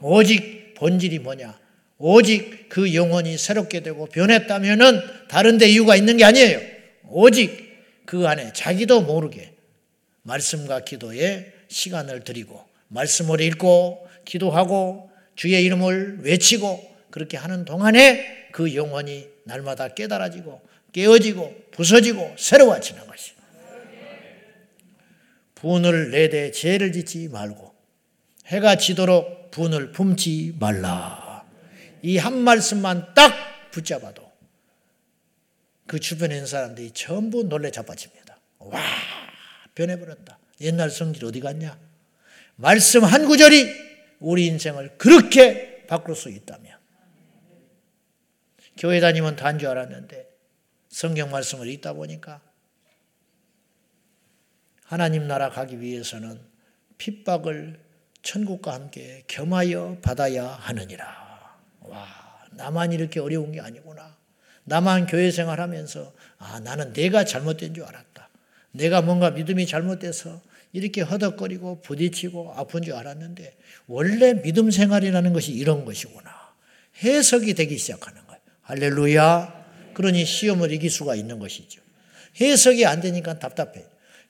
오직 0.00 0.74
본질이 0.74 1.20
뭐냐? 1.20 1.63
오직 1.98 2.68
그 2.68 2.94
영혼이 2.94 3.38
새롭게 3.38 3.80
되고 3.80 4.06
변했다면은 4.06 5.00
다른 5.28 5.58
데 5.58 5.68
이유가 5.68 5.96
있는 5.96 6.16
게 6.16 6.24
아니에요. 6.24 6.60
오직 7.08 7.72
그 8.04 8.26
안에 8.26 8.52
자기도 8.52 9.02
모르게 9.02 9.52
말씀과 10.22 10.80
기도에 10.80 11.52
시간을 11.68 12.24
드리고 12.24 12.64
말씀을 12.88 13.40
읽고 13.40 14.08
기도하고 14.24 15.10
주의 15.36 15.62
이름을 15.64 16.20
외치고 16.22 16.94
그렇게 17.10 17.36
하는 17.36 17.64
동안에 17.64 18.48
그 18.52 18.74
영혼이 18.74 19.26
날마다 19.44 19.88
깨달아지고 19.88 20.60
깨어지고 20.92 21.54
부서지고 21.72 22.34
새로워지는 22.38 23.06
것이. 23.06 23.32
분을 25.54 26.10
내대 26.10 26.50
죄를 26.50 26.92
짓지 26.92 27.28
말고 27.28 27.72
해가 28.46 28.76
지도록 28.76 29.50
분을 29.50 29.92
품지 29.92 30.54
말라. 30.58 31.23
이 32.04 32.18
한 32.18 32.36
말씀만 32.36 33.14
딱 33.14 33.70
붙잡아도 33.70 34.30
그 35.86 35.98
주변에 35.98 36.34
있는 36.34 36.46
사람들이 36.46 36.90
전부 36.90 37.44
놀래 37.44 37.70
자빠집니다. 37.70 38.38
와, 38.58 38.82
변해버렸다. 39.74 40.38
옛날 40.60 40.90
성질 40.90 41.24
어디 41.24 41.40
갔냐? 41.40 41.78
말씀 42.56 43.04
한 43.04 43.24
구절이 43.24 43.72
우리 44.20 44.46
인생을 44.46 44.98
그렇게 44.98 45.86
바꿀 45.86 46.14
수 46.14 46.28
있다면. 46.28 46.78
교회 48.76 49.00
다니면 49.00 49.36
다한줄 49.36 49.66
알았는데 49.68 50.28
성경 50.90 51.30
말씀을 51.30 51.68
읽다 51.68 51.94
보니까 51.94 52.42
하나님 54.84 55.26
나라 55.26 55.48
가기 55.48 55.80
위해서는 55.80 56.38
핍박을 56.98 57.80
천국과 58.22 58.74
함께 58.74 59.24
겸하여 59.26 60.00
받아야 60.02 60.46
하느니라. 60.46 61.23
와, 61.84 62.06
나만 62.52 62.92
이렇게 62.92 63.20
어려운 63.20 63.52
게 63.52 63.60
아니구나. 63.60 64.16
나만 64.64 65.06
교회 65.06 65.30
생활하면서 65.30 66.12
아 66.38 66.60
나는 66.60 66.92
내가 66.92 67.24
잘못된 67.24 67.74
줄 67.74 67.84
알았다. 67.84 68.28
내가 68.72 69.02
뭔가 69.02 69.30
믿음이 69.30 69.66
잘못돼서 69.66 70.42
이렇게 70.72 71.02
허덕거리고 71.02 71.82
부딪히고 71.82 72.54
아픈 72.56 72.82
줄 72.82 72.94
알았는데 72.94 73.56
원래 73.86 74.42
믿음 74.42 74.70
생활이라는 74.70 75.32
것이 75.32 75.52
이런 75.52 75.84
것이구나. 75.84 76.30
해석이 77.02 77.54
되기 77.54 77.78
시작하는 77.78 78.26
거예요. 78.26 78.40
할렐루야. 78.62 79.64
그러니 79.94 80.24
시험을 80.24 80.72
이길 80.72 80.90
수가 80.90 81.14
있는 81.14 81.38
것이죠. 81.38 81.80
해석이 82.40 82.86
안 82.86 83.00
되니까 83.00 83.38
답답해. 83.38 83.84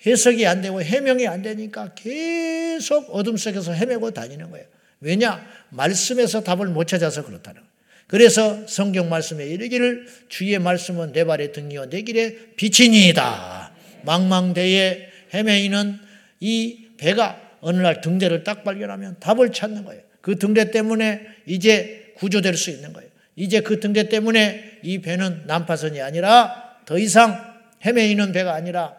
해석이 0.04 0.46
안 0.46 0.60
되고 0.60 0.82
해명이 0.82 1.26
안 1.26 1.40
되니까 1.40 1.94
계속 1.94 3.08
어둠 3.14 3.36
속에서 3.36 3.72
헤매고 3.72 4.10
다니는 4.10 4.50
거예요. 4.50 4.66
왜냐? 5.04 5.46
말씀에서 5.68 6.42
답을 6.42 6.68
못 6.68 6.86
찾아서 6.86 7.24
그렇다는 7.24 7.60
거예요. 7.60 7.74
그래서 8.06 8.66
성경 8.66 9.08
말씀에 9.08 9.46
이르기를 9.46 10.06
주의 10.28 10.58
말씀은 10.58 11.12
내 11.12 11.24
발의 11.24 11.52
등이요 11.52 11.90
내 11.90 12.02
길에 12.02 12.36
빛이니이다. 12.56 13.72
망망대에 14.02 15.08
헤매이는 15.32 15.98
이 16.40 16.88
배가 16.96 17.40
어느 17.60 17.80
날 17.80 18.00
등대를 18.00 18.44
딱 18.44 18.64
발견하면 18.64 19.16
답을 19.20 19.52
찾는 19.52 19.84
거예요. 19.84 20.02
그 20.20 20.38
등대 20.38 20.70
때문에 20.70 21.20
이제 21.46 22.12
구조될 22.16 22.56
수 22.56 22.70
있는 22.70 22.92
거예요. 22.92 23.10
이제 23.36 23.60
그 23.60 23.80
등대 23.80 24.08
때문에 24.08 24.80
이 24.82 25.00
배는 25.00 25.44
난파선이 25.46 26.00
아니라 26.00 26.78
더 26.86 26.98
이상 26.98 27.54
헤매이는 27.84 28.32
배가 28.32 28.54
아니라 28.54 28.96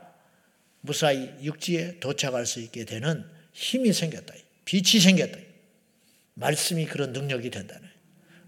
무사히 0.81 1.31
육지에 1.41 1.99
도착할 1.99 2.45
수 2.45 2.59
있게 2.59 2.85
되는 2.85 3.23
힘이 3.53 3.93
생겼다. 3.93 4.33
빛이 4.65 4.99
생겼다. 5.01 5.44
말씀이 6.35 6.85
그런 6.85 7.11
능력이 7.11 7.49
된다는 7.49 7.89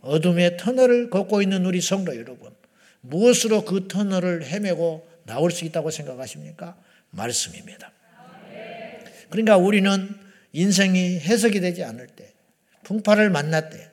어둠의 0.01 0.57
터널을 0.57 1.09
걷고 1.09 1.41
있는 1.41 1.65
우리 1.65 1.81
성도 1.81 2.15
여러분, 2.15 2.53
무엇으로 3.01 3.65
그 3.65 3.87
터널을 3.87 4.45
헤매고 4.45 5.07
나올 5.25 5.51
수 5.51 5.65
있다고 5.65 5.91
생각하십니까? 5.91 6.77
말씀입니다. 7.09 7.91
그러니까 9.29 9.57
우리는 9.57 10.15
인생이 10.53 11.19
해석이 11.19 11.59
되지 11.59 11.83
않을 11.83 12.07
때, 12.07 12.31
풍파를 12.83 13.29
만날 13.29 13.69
때, 13.69 13.89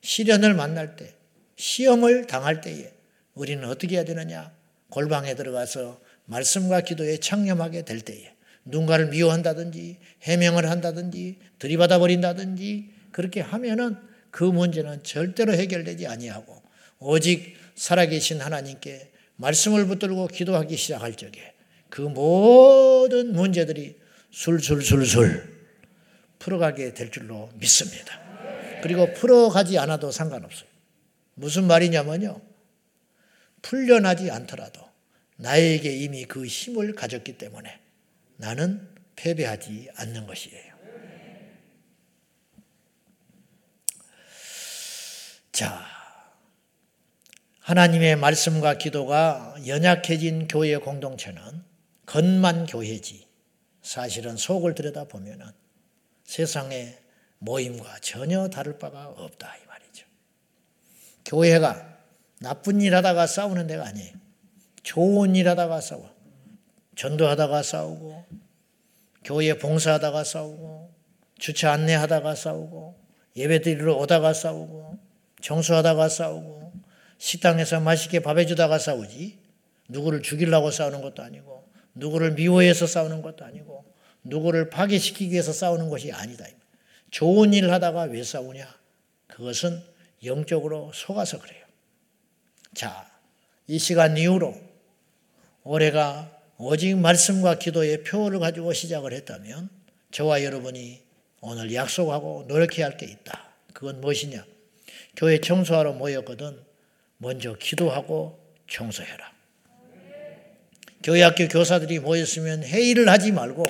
시련을 0.00 0.54
만날 0.54 0.96
때, 0.96 1.12
시험을 1.56 2.26
당할 2.26 2.60
때에 2.60 2.92
우리는 3.34 3.64
어떻게 3.68 3.96
해야 3.96 4.04
되느냐? 4.04 4.52
골방에 4.90 5.34
들어가서 5.34 6.00
말씀과 6.24 6.80
기도에 6.80 7.18
창념하게 7.18 7.82
될 7.84 8.00
때에 8.00 8.32
누군가를 8.64 9.08
미워한다든지 9.08 9.98
해명을 10.22 10.68
한다든지 10.70 11.38
들이받아 11.58 11.98
버린다든지 11.98 12.97
그렇게 13.18 13.40
하면은 13.40 13.96
그 14.30 14.44
문제는 14.44 15.02
절대로 15.02 15.52
해결되지 15.52 16.06
아니하고 16.06 16.62
오직 17.00 17.56
살아계신 17.74 18.40
하나님께 18.40 19.10
말씀을 19.34 19.86
붙들고 19.86 20.28
기도하기 20.28 20.76
시작할 20.76 21.16
적에 21.16 21.52
그 21.88 22.00
모든 22.00 23.32
문제들이 23.32 23.98
술술술술 24.30 25.52
풀어가게 26.38 26.94
될 26.94 27.10
줄로 27.10 27.50
믿습니다. 27.54 28.20
그리고 28.84 29.12
풀어가지 29.14 29.80
않아도 29.80 30.12
상관없어요. 30.12 30.68
무슨 31.34 31.64
말이냐면요. 31.64 32.40
풀려나지 33.62 34.30
않더라도 34.30 34.80
나에게 35.38 35.90
이미 35.90 36.24
그 36.24 36.46
힘을 36.46 36.94
가졌기 36.94 37.36
때문에 37.36 37.80
나는 38.36 38.88
패배하지 39.16 39.88
않는 39.96 40.28
것이에요. 40.28 40.67
자, 45.58 45.84
하나님의 47.58 48.14
말씀과 48.14 48.78
기도가 48.78 49.56
연약해진 49.66 50.46
교회 50.46 50.76
공동체는 50.76 51.64
겉만 52.06 52.66
교회지 52.66 53.26
사실은 53.82 54.36
속을 54.36 54.76
들여다보면 54.76 55.52
세상의 56.22 56.96
모임과 57.38 57.98
전혀 58.02 58.46
다를 58.46 58.78
바가 58.78 59.08
없다 59.08 59.56
이 59.56 59.66
말이죠. 59.66 60.06
교회가 61.24 61.98
나쁜 62.38 62.80
일 62.80 62.94
하다가 62.94 63.26
싸우는 63.26 63.66
데가 63.66 63.84
아니에요. 63.84 64.14
좋은 64.84 65.34
일 65.34 65.48
하다가 65.48 65.80
싸워. 65.80 66.14
전도하다가 66.94 67.64
싸우고, 67.64 68.26
교회 69.24 69.58
봉사하다가 69.58 70.22
싸우고, 70.22 70.94
주차 71.36 71.72
안내하다가 71.72 72.36
싸우고, 72.36 72.96
예배 73.34 73.62
드리러 73.62 73.96
오다가 73.96 74.32
싸우고, 74.32 75.07
청소하다가 75.40 76.08
싸우고, 76.08 76.72
식당에서 77.18 77.80
맛있게 77.80 78.20
밥 78.20 78.38
해 78.38 78.46
주다가 78.46 78.78
싸우지. 78.78 79.38
누구를 79.88 80.22
죽이려고 80.22 80.70
싸우는 80.70 81.00
것도 81.00 81.22
아니고, 81.22 81.66
누구를 81.94 82.32
미워해서 82.32 82.86
싸우는 82.86 83.22
것도 83.22 83.44
아니고, 83.44 83.84
누구를 84.24 84.70
파괴시키기 84.70 85.32
위해서 85.32 85.52
싸우는 85.52 85.88
것이 85.88 86.12
아니다. 86.12 86.44
좋은 87.10 87.54
일 87.54 87.70
하다가 87.72 88.02
왜 88.02 88.22
싸우냐? 88.22 88.68
그것은 89.28 89.82
영적으로 90.24 90.90
속아서 90.92 91.38
그래요. 91.40 91.64
자, 92.74 93.10
이 93.66 93.78
시간 93.78 94.16
이후로 94.16 94.54
올해가 95.64 96.30
오직 96.58 96.96
말씀과 96.96 97.58
기도의 97.58 98.02
표를 98.04 98.38
가지고 98.40 98.72
시작을 98.72 99.12
했다면 99.12 99.70
저와 100.10 100.42
여러분이 100.44 101.00
오늘 101.40 101.72
약속하고 101.72 102.44
노력해야 102.48 102.86
할 102.86 102.96
게 102.96 103.06
있다. 103.06 103.48
그건 103.72 104.00
무엇이냐? 104.00 104.44
교회 105.18 105.38
청소하러 105.38 105.94
모였거든 105.94 106.56
먼저 107.16 107.54
기도하고 107.54 108.38
청소해라. 108.70 109.32
교회 111.02 111.22
학교 111.22 111.48
교사들이 111.48 111.98
모였으면 111.98 112.62
회의를 112.62 113.08
하지 113.08 113.32
말고 113.32 113.64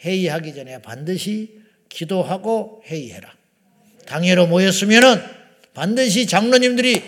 회의하기 0.00 0.54
전에 0.54 0.80
반드시 0.80 1.60
기도하고 1.90 2.82
회의해라. 2.86 3.30
당회로 4.06 4.46
모였으면 4.46 5.22
반드시 5.74 6.26
장로님들이 6.26 7.02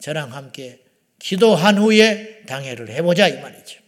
저랑 0.00 0.32
함께 0.32 0.80
기도한 1.20 1.78
후에 1.78 2.42
당회를 2.46 2.88
해보자 2.88 3.28
이 3.28 3.40
말이죠. 3.40 3.80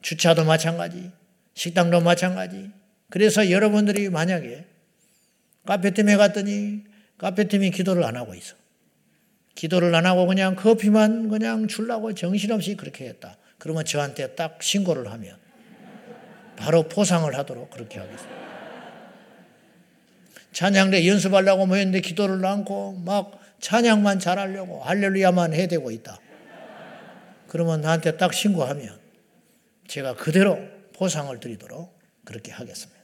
주차도 0.00 0.44
마찬가지, 0.44 1.10
식당도 1.52 2.00
마찬가지. 2.00 2.70
그래서 3.10 3.50
여러분들이 3.50 4.08
만약에 4.08 4.64
카페팀에 5.66 6.16
갔더니 6.16 6.93
카페팀이 7.24 7.70
기도를 7.70 8.04
안 8.04 8.16
하고 8.16 8.34
있어. 8.34 8.54
기도를 9.54 9.94
안 9.94 10.04
하고 10.04 10.26
그냥 10.26 10.56
커피만 10.56 11.30
그냥 11.30 11.66
주려고 11.68 12.12
정신없이 12.12 12.76
그렇게 12.76 13.06
했다. 13.06 13.38
그러면 13.56 13.86
저한테 13.86 14.34
딱 14.34 14.62
신고를 14.62 15.10
하면 15.10 15.38
바로 16.56 16.82
포상을 16.82 17.34
하도록 17.34 17.70
그렇게 17.70 17.98
하겠습니다. 17.98 18.44
찬양대 20.52 21.08
연습하려고 21.08 21.64
모였는데 21.64 22.02
기도를 22.02 22.44
않고 22.44 23.00
막 23.06 23.40
찬양만 23.58 24.18
잘하려고 24.18 24.82
할렐루야만 24.82 25.54
해대고 25.54 25.92
있다. 25.92 26.20
그러면 27.48 27.80
나한테 27.80 28.18
딱 28.18 28.34
신고하면 28.34 28.98
제가 29.88 30.16
그대로 30.16 30.58
보상을 30.92 31.40
드리도록 31.40 31.98
그렇게 32.26 32.52
하겠습니다. 32.52 33.00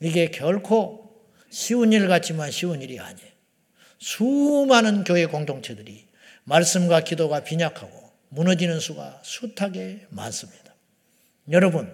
이게 0.00 0.30
결코 0.30 1.05
쉬운 1.50 1.92
일 1.92 2.08
같지만 2.08 2.50
쉬운 2.50 2.82
일이 2.82 2.98
아니에요. 2.98 3.30
수많은 3.98 5.04
교회 5.04 5.26
공동체들이 5.26 6.06
말씀과 6.44 7.00
기도가 7.00 7.40
빈약하고 7.40 8.10
무너지는 8.28 8.80
수가 8.80 9.20
숱하게 9.24 10.06
많습니다. 10.10 10.74
여러분, 11.50 11.92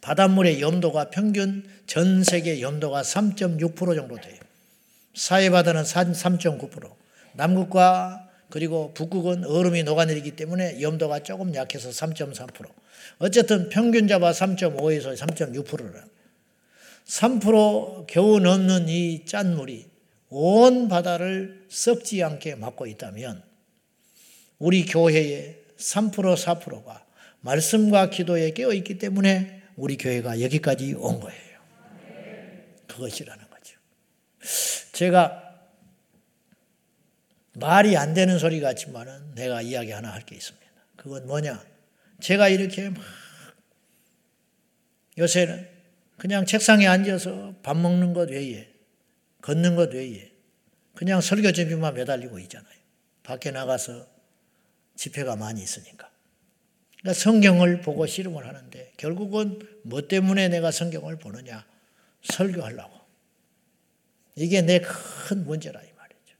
바닷물의 0.00 0.60
염도가 0.60 1.10
평균 1.10 1.64
전 1.86 2.24
세계 2.24 2.60
염도가 2.60 3.02
3.6% 3.02 3.94
정도 3.94 4.16
돼요. 4.20 4.36
사해 5.14 5.50
바다는 5.50 5.82
3.9%, 5.82 6.94
남극과 7.34 8.28
그리고 8.48 8.92
북극은 8.94 9.44
얼음이 9.44 9.82
녹아내리기 9.82 10.32
때문에 10.32 10.82
염도가 10.82 11.20
조금 11.20 11.54
약해서 11.54 11.88
3.3%. 11.88 12.68
어쨌든 13.18 13.68
평균 13.70 14.08
잡아 14.08 14.30
3.5에서 14.32 15.16
3.6%라. 15.16 16.04
3% 17.06 18.06
겨우 18.06 18.40
넘는 18.40 18.88
이 18.88 19.24
짠물이 19.24 19.90
온 20.30 20.88
바다를 20.88 21.66
썩지 21.68 22.22
않게 22.22 22.54
막고 22.54 22.86
있다면 22.86 23.42
우리 24.58 24.84
교회의 24.86 25.58
3% 25.76 26.12
4%가 26.12 27.04
말씀과 27.40 28.10
기도에 28.10 28.52
깨어 28.52 28.72
있기 28.72 28.98
때문에 28.98 29.62
우리 29.76 29.96
교회가 29.96 30.40
여기까지 30.40 30.94
온 30.94 31.20
거예요. 31.20 31.60
그것이라는 32.86 33.44
거죠. 33.50 33.78
제가 34.92 35.42
말이 37.54 37.96
안 37.96 38.14
되는 38.14 38.38
소리 38.38 38.60
같지만은 38.60 39.34
내가 39.34 39.60
이야기 39.60 39.90
하나 39.90 40.12
할 40.12 40.22
게 40.24 40.36
있습니다. 40.36 40.66
그건 40.96 41.26
뭐냐? 41.26 41.62
제가 42.20 42.48
이렇게 42.48 42.88
막 42.90 43.02
요새는 45.18 45.68
그냥 46.22 46.46
책상에 46.46 46.86
앉아서 46.86 47.56
밥 47.64 47.76
먹는 47.76 48.12
것 48.12 48.30
외에 48.30 48.68
걷는 49.40 49.74
것 49.74 49.92
외에 49.92 50.30
그냥 50.94 51.20
설교 51.20 51.50
준비만 51.50 51.94
매달리고 51.94 52.38
있잖아요. 52.38 52.76
밖에 53.24 53.50
나가서 53.50 54.06
집회가 54.94 55.34
많이 55.34 55.60
있으니까. 55.60 56.08
그러니까 57.00 57.20
성경을 57.20 57.80
보고 57.80 58.06
씨름을 58.06 58.46
하는데 58.46 58.92
결국은 58.98 59.58
뭐 59.82 60.06
때문에 60.06 60.46
내가 60.46 60.70
성경을 60.70 61.18
보느냐? 61.18 61.66
설교하려고. 62.22 63.00
이게 64.36 64.62
내 64.62 64.78
큰 64.78 65.44
문제라 65.44 65.80
이 65.82 65.88
말이죠. 65.96 66.36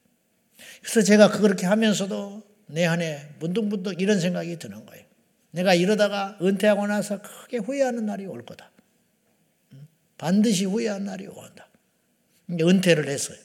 그래서 0.81 1.03
제가 1.03 1.33
그렇게 1.33 1.66
하면서도 1.66 2.40
내 2.66 2.87
안에 2.87 3.35
문득문득 3.40 4.01
이런 4.01 4.21
생각이 4.21 4.61
드는 4.61 4.87
거예요. 4.87 5.05
내가 5.51 5.75
이러다가 5.75 6.38
은퇴하고 6.40 6.87
나서 6.87 7.21
크게 7.21 7.57
후회하는 7.57 8.07
날이 8.07 8.27
올 8.27 8.47
거다. 8.47 8.72
반드시 10.23 10.67
후회하는 10.67 11.07
날이 11.07 11.27
온다. 11.27 11.67
이제 12.49 12.63
은퇴를 12.63 13.09
했어요. 13.09 13.37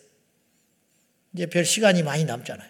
이제 1.33 1.47
별 1.47 1.65
시간이 1.65 2.03
많이 2.03 2.23
남잖아요. 2.23 2.69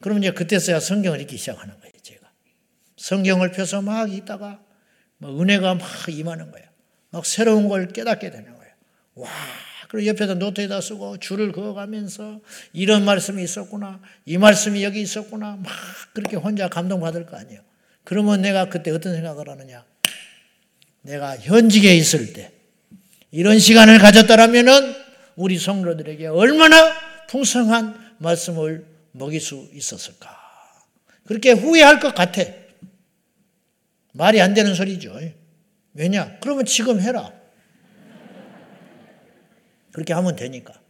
그럼 0.00 0.18
이제 0.18 0.32
그때서야 0.32 0.80
성경을 0.80 1.20
읽기 1.20 1.36
시작하는 1.36 1.78
거예요, 1.78 1.92
제가. 2.02 2.28
성경을 2.96 3.52
펴서 3.52 3.80
막 3.80 4.12
읽다가 4.12 4.60
뭐 5.18 5.40
은혜가 5.40 5.76
막 5.76 5.88
임하는 6.08 6.50
거예요. 6.50 6.66
막 7.10 7.24
새로운 7.24 7.68
걸 7.68 7.86
깨닫게 7.86 8.30
되는 8.30 8.52
거예요. 8.56 8.72
와, 9.14 9.30
그리고 9.88 10.08
옆에다 10.08 10.34
노트에다 10.34 10.80
쓰고 10.80 11.18
줄을 11.18 11.52
그어가면서 11.52 12.40
이런 12.72 13.04
말씀이 13.04 13.40
있었구나. 13.40 14.00
이 14.24 14.36
말씀이 14.36 14.82
여기 14.82 15.00
있었구나. 15.00 15.58
막 15.62 15.72
그렇게 16.12 16.34
혼자 16.34 16.68
감동받을 16.68 17.26
거 17.26 17.36
아니에요. 17.36 17.60
그러면 18.02 18.42
내가 18.42 18.68
그때 18.68 18.90
어떤 18.90 19.14
생각을 19.14 19.48
하느냐. 19.48 19.84
내가 21.02 21.36
현직에 21.36 21.94
있을 21.94 22.32
때 22.32 22.53
이런 23.34 23.58
시간을 23.58 23.98
가졌더라면은 23.98 24.94
우리 25.34 25.58
성도들에게 25.58 26.28
얼마나 26.28 26.94
풍성한 27.26 28.14
말씀을 28.18 28.86
먹일 29.10 29.40
수 29.40 29.68
있었을까. 29.72 30.30
그렇게 31.26 31.50
후회할 31.50 31.98
것 31.98 32.14
같아. 32.14 32.42
말이 34.12 34.40
안 34.40 34.54
되는 34.54 34.72
소리죠. 34.76 35.18
왜냐? 35.94 36.38
그러면 36.40 36.64
지금 36.64 37.00
해라. 37.00 37.32
그렇게 39.90 40.12
하면 40.12 40.36
되니까. 40.36 40.80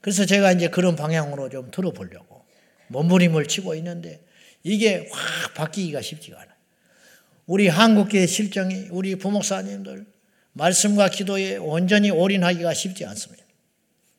그래서 0.00 0.24
제가 0.24 0.52
이제 0.52 0.68
그런 0.68 0.96
방향으로 0.96 1.50
좀 1.50 1.70
들어보려고 1.70 2.46
몸부림을 2.88 3.48
치고 3.48 3.74
있는데 3.74 4.24
이게 4.62 5.10
확 5.12 5.52
바뀌기가 5.52 6.00
쉽지가 6.00 6.40
않아요. 6.40 6.56
우리 7.44 7.68
한국계 7.68 8.26
실정이 8.26 8.88
우리 8.92 9.16
부목사님들 9.16 10.06
말씀과 10.52 11.08
기도에 11.08 11.56
온전히 11.56 12.10
올인하기가 12.10 12.74
쉽지 12.74 13.04
않습니다. 13.06 13.42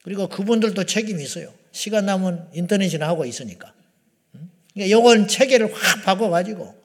그리고 0.04 0.28
그분들도 0.28 0.84
책임이 0.86 1.24
있어요. 1.24 1.54
시간 1.72 2.06
남은 2.06 2.48
인터넷이나 2.54 3.08
하고 3.08 3.26
있으니까. 3.26 3.74
그러니까 4.74 4.98
이건 4.98 5.28
체계를 5.28 5.74
확 5.74 6.04
바꿔가지고 6.04 6.76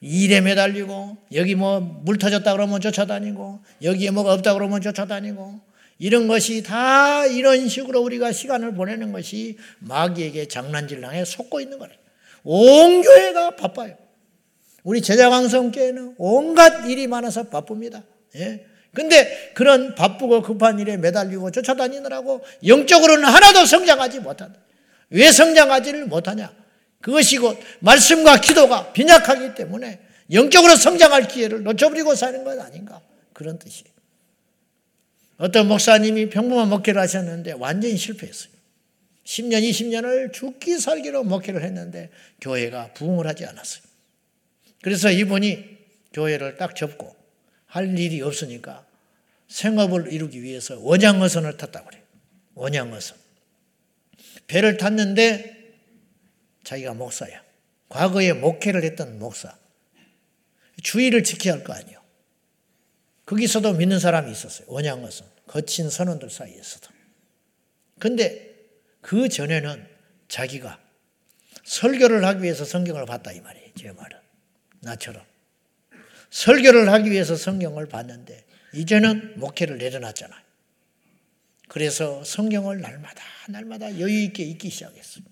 일에 0.00 0.40
매달리고 0.40 1.16
여기 1.34 1.54
뭐 1.54 1.80
물 1.80 2.18
터졌다 2.18 2.50
그러면 2.52 2.80
쫓아다니고 2.80 3.60
여기에 3.82 4.10
뭐가 4.10 4.32
없다 4.34 4.54
그러면 4.54 4.80
쫓아다니고 4.80 5.60
이런 5.98 6.28
것이 6.28 6.62
다 6.62 7.26
이런 7.26 7.68
식으로 7.68 8.00
우리가 8.00 8.32
시간을 8.32 8.74
보내는 8.74 9.12
것이 9.12 9.58
마귀에게 9.80 10.48
장난질랑에 10.48 11.24
속고 11.24 11.60
있는 11.60 11.78
거예요. 11.78 11.94
온 12.44 13.02
교회가 13.02 13.56
바빠요. 13.56 13.96
우리 14.82 15.02
제자광성교회는 15.02 16.14
온갖 16.16 16.86
일이 16.88 17.06
많아서 17.06 17.42
바쁩니다. 17.48 18.02
예. 18.36 18.66
근데 18.92 19.52
그런 19.54 19.94
바쁘고 19.94 20.42
급한 20.42 20.78
일에 20.78 20.96
매달리고 20.96 21.50
쫓아다니느라고 21.52 22.44
영적으로는 22.66 23.24
하나도 23.24 23.66
성장하지 23.66 24.20
못한다. 24.20 24.58
왜 25.10 25.30
성장하지를 25.30 26.06
못하냐? 26.06 26.52
그것이 27.00 27.38
곧 27.38 27.58
말씀과 27.80 28.40
기도가 28.40 28.92
빈약하기 28.92 29.54
때문에 29.54 30.00
영적으로 30.32 30.76
성장할 30.76 31.28
기회를 31.28 31.62
놓쳐버리고 31.62 32.14
사는 32.14 32.44
것 32.44 32.58
아닌가? 32.60 33.00
그런 33.32 33.58
뜻이에요. 33.58 33.90
어떤 35.38 35.68
목사님이 35.68 36.28
평범한 36.28 36.68
목회를 36.68 37.00
하셨는데 37.00 37.52
완전히 37.52 37.96
실패했어요. 37.96 38.52
10년, 39.24 39.62
20년을 39.62 40.32
죽기 40.32 40.78
살기로 40.78 41.24
목회를 41.24 41.62
했는데 41.62 42.10
교회가 42.40 42.92
부흥을 42.94 43.26
하지 43.26 43.46
않았어요. 43.46 43.82
그래서 44.82 45.10
이분이 45.10 45.78
교회를 46.12 46.56
딱 46.56 46.74
접고 46.74 47.19
할 47.70 47.96
일이 47.98 48.20
없으니까 48.20 48.84
생업을 49.48 50.12
이루기 50.12 50.42
위해서 50.42 50.78
원양어선을 50.80 51.56
탔다고 51.56 51.86
그래요. 51.86 52.02
원양어선. 52.54 53.16
배를 54.48 54.76
탔는데 54.76 55.78
자기가 56.64 56.94
목사야. 56.94 57.42
과거에 57.88 58.32
목회를 58.32 58.82
했던 58.84 59.18
목사. 59.18 59.56
주의를 60.82 61.22
지켜야 61.24 61.54
할 61.54 61.64
거 61.64 61.72
아니에요. 61.72 62.00
거기서도 63.26 63.74
믿는 63.74 64.00
사람이 64.00 64.30
있었어요. 64.32 64.66
원양어선. 64.68 65.28
거친 65.46 65.90
선원들 65.90 66.30
사이에서도. 66.30 66.88
근데 68.00 68.56
그 69.00 69.28
전에는 69.28 69.86
자기가 70.28 70.80
설교를 71.64 72.24
하기 72.24 72.42
위해서 72.42 72.64
성경을 72.64 73.06
봤다 73.06 73.30
이 73.30 73.40
말이에요. 73.40 73.68
제 73.76 73.92
말은. 73.92 74.18
나처럼. 74.80 75.29
설교를 76.30 76.90
하기 76.92 77.10
위해서 77.10 77.36
성경을 77.36 77.86
봤는데 77.86 78.44
이제는 78.74 79.34
목회를 79.38 79.78
내려놨잖아요. 79.78 80.40
그래서 81.68 82.22
성경을 82.24 82.80
날마다 82.80 83.22
날마다 83.48 83.98
여유 83.98 84.22
있게 84.22 84.42
읽기 84.44 84.70
시작했어요. 84.70 85.24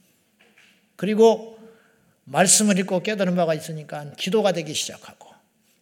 그리고 0.97 1.59
말씀을 2.25 2.79
읽고 2.81 3.03
깨달은 3.03 3.37
바가 3.37 3.55
있으니까 3.55 4.13
기도가 4.17 4.53
되기 4.53 4.75
시작하고 4.75 5.29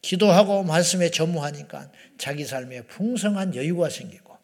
기도하고 0.02 0.62
말씀에 0.62 1.10
전무하니까 1.10 1.90
자기 2.18 2.44
삶에 2.44 2.82
풍성한 2.82 3.54
여유가 3.56 3.88
생기고 3.90 4.36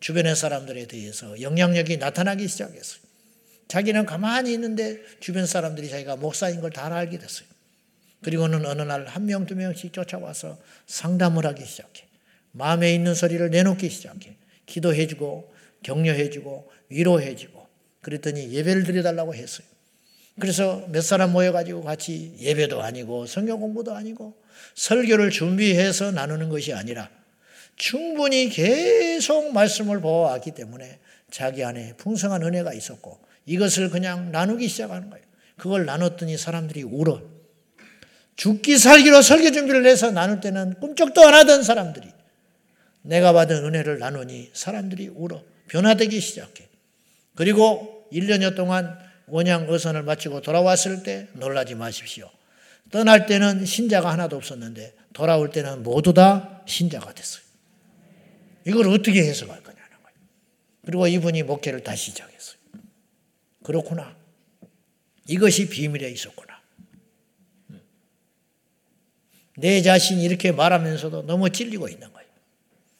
주변의 0.00 0.36
사람들에 0.36 0.86
대해서 0.86 1.40
영향력이 1.40 1.96
나타나기 1.96 2.46
시작했어요. 2.48 3.00
자기는 3.68 4.06
가만히 4.06 4.52
있는데 4.52 5.00
주변 5.20 5.46
사람들이 5.46 5.88
자기가 5.88 6.16
목사인 6.16 6.60
걸 6.60 6.70
다 6.70 6.94
알게 6.94 7.18
됐어요. 7.18 7.48
그리고는 8.26 8.66
어느 8.66 8.82
날 8.82 9.06
한 9.06 9.24
명, 9.24 9.46
두 9.46 9.54
명씩 9.54 9.92
쫓아와서 9.92 10.58
상담을 10.88 11.46
하기 11.46 11.64
시작해. 11.64 12.08
마음에 12.50 12.92
있는 12.92 13.14
소리를 13.14 13.48
내놓기 13.50 13.88
시작해. 13.88 14.34
기도해주고, 14.66 15.52
격려해주고, 15.84 16.68
위로해주고. 16.88 17.66
그랬더니 18.00 18.52
예배를 18.52 18.82
드려달라고 18.82 19.32
했어요. 19.36 19.64
그래서 20.40 20.84
몇 20.88 21.02
사람 21.02 21.30
모여가지고 21.30 21.82
같이 21.82 22.34
예배도 22.40 22.82
아니고 22.82 23.26
성경 23.26 23.60
공부도 23.60 23.94
아니고 23.94 24.34
설교를 24.74 25.30
준비해서 25.30 26.10
나누는 26.10 26.48
것이 26.48 26.74
아니라 26.74 27.08
충분히 27.76 28.48
계속 28.48 29.52
말씀을 29.52 30.00
보아왔기 30.00 30.50
때문에 30.50 30.98
자기 31.30 31.62
안에 31.62 31.94
풍성한 31.96 32.42
은혜가 32.42 32.74
있었고 32.74 33.20
이것을 33.46 33.88
그냥 33.90 34.32
나누기 34.32 34.66
시작하는 34.66 35.10
거예요. 35.10 35.24
그걸 35.56 35.86
나눴더니 35.86 36.36
사람들이 36.36 36.82
울어. 36.82 37.35
죽기 38.36 38.78
살기로 38.78 39.22
설교 39.22 39.50
준비를 39.50 39.86
해서 39.86 40.10
나눌 40.10 40.40
때는 40.40 40.74
꿈쩍도 40.80 41.26
안 41.26 41.34
하던 41.34 41.62
사람들이 41.62 42.08
내가 43.02 43.32
받은 43.32 43.64
은혜를 43.64 43.98
나누니 43.98 44.50
사람들이 44.52 45.08
울어. 45.08 45.42
변화되기 45.68 46.20
시작해. 46.20 46.68
그리고 47.34 48.06
1년여 48.12 48.54
동안 48.54 48.98
원양 49.26 49.68
어선을 49.68 50.02
마치고 50.02 50.42
돌아왔을 50.42 51.02
때 51.02 51.28
놀라지 51.32 51.74
마십시오. 51.74 52.30
떠날 52.90 53.26
때는 53.26 53.64
신자가 53.64 54.12
하나도 54.12 54.36
없었는데 54.36 54.94
돌아올 55.12 55.50
때는 55.50 55.82
모두 55.82 56.12
다 56.14 56.62
신자가 56.66 57.12
됐어요. 57.12 57.42
이걸 58.66 58.88
어떻게 58.88 59.24
해석할 59.24 59.62
거냐는 59.62 59.90
거예요. 60.02 60.18
그리고 60.84 61.06
이분이 61.06 61.42
목회를 61.44 61.82
다시 61.82 62.10
시작했어요. 62.10 62.56
그렇구나. 63.64 64.16
이것이 65.28 65.68
비밀에 65.68 66.10
있었구나. 66.10 66.45
내 69.56 69.82
자신이 69.82 70.22
이렇게 70.22 70.52
말하면서도 70.52 71.26
너무 71.26 71.50
찔리고 71.50 71.88
있는 71.88 72.12
거예요. 72.12 72.28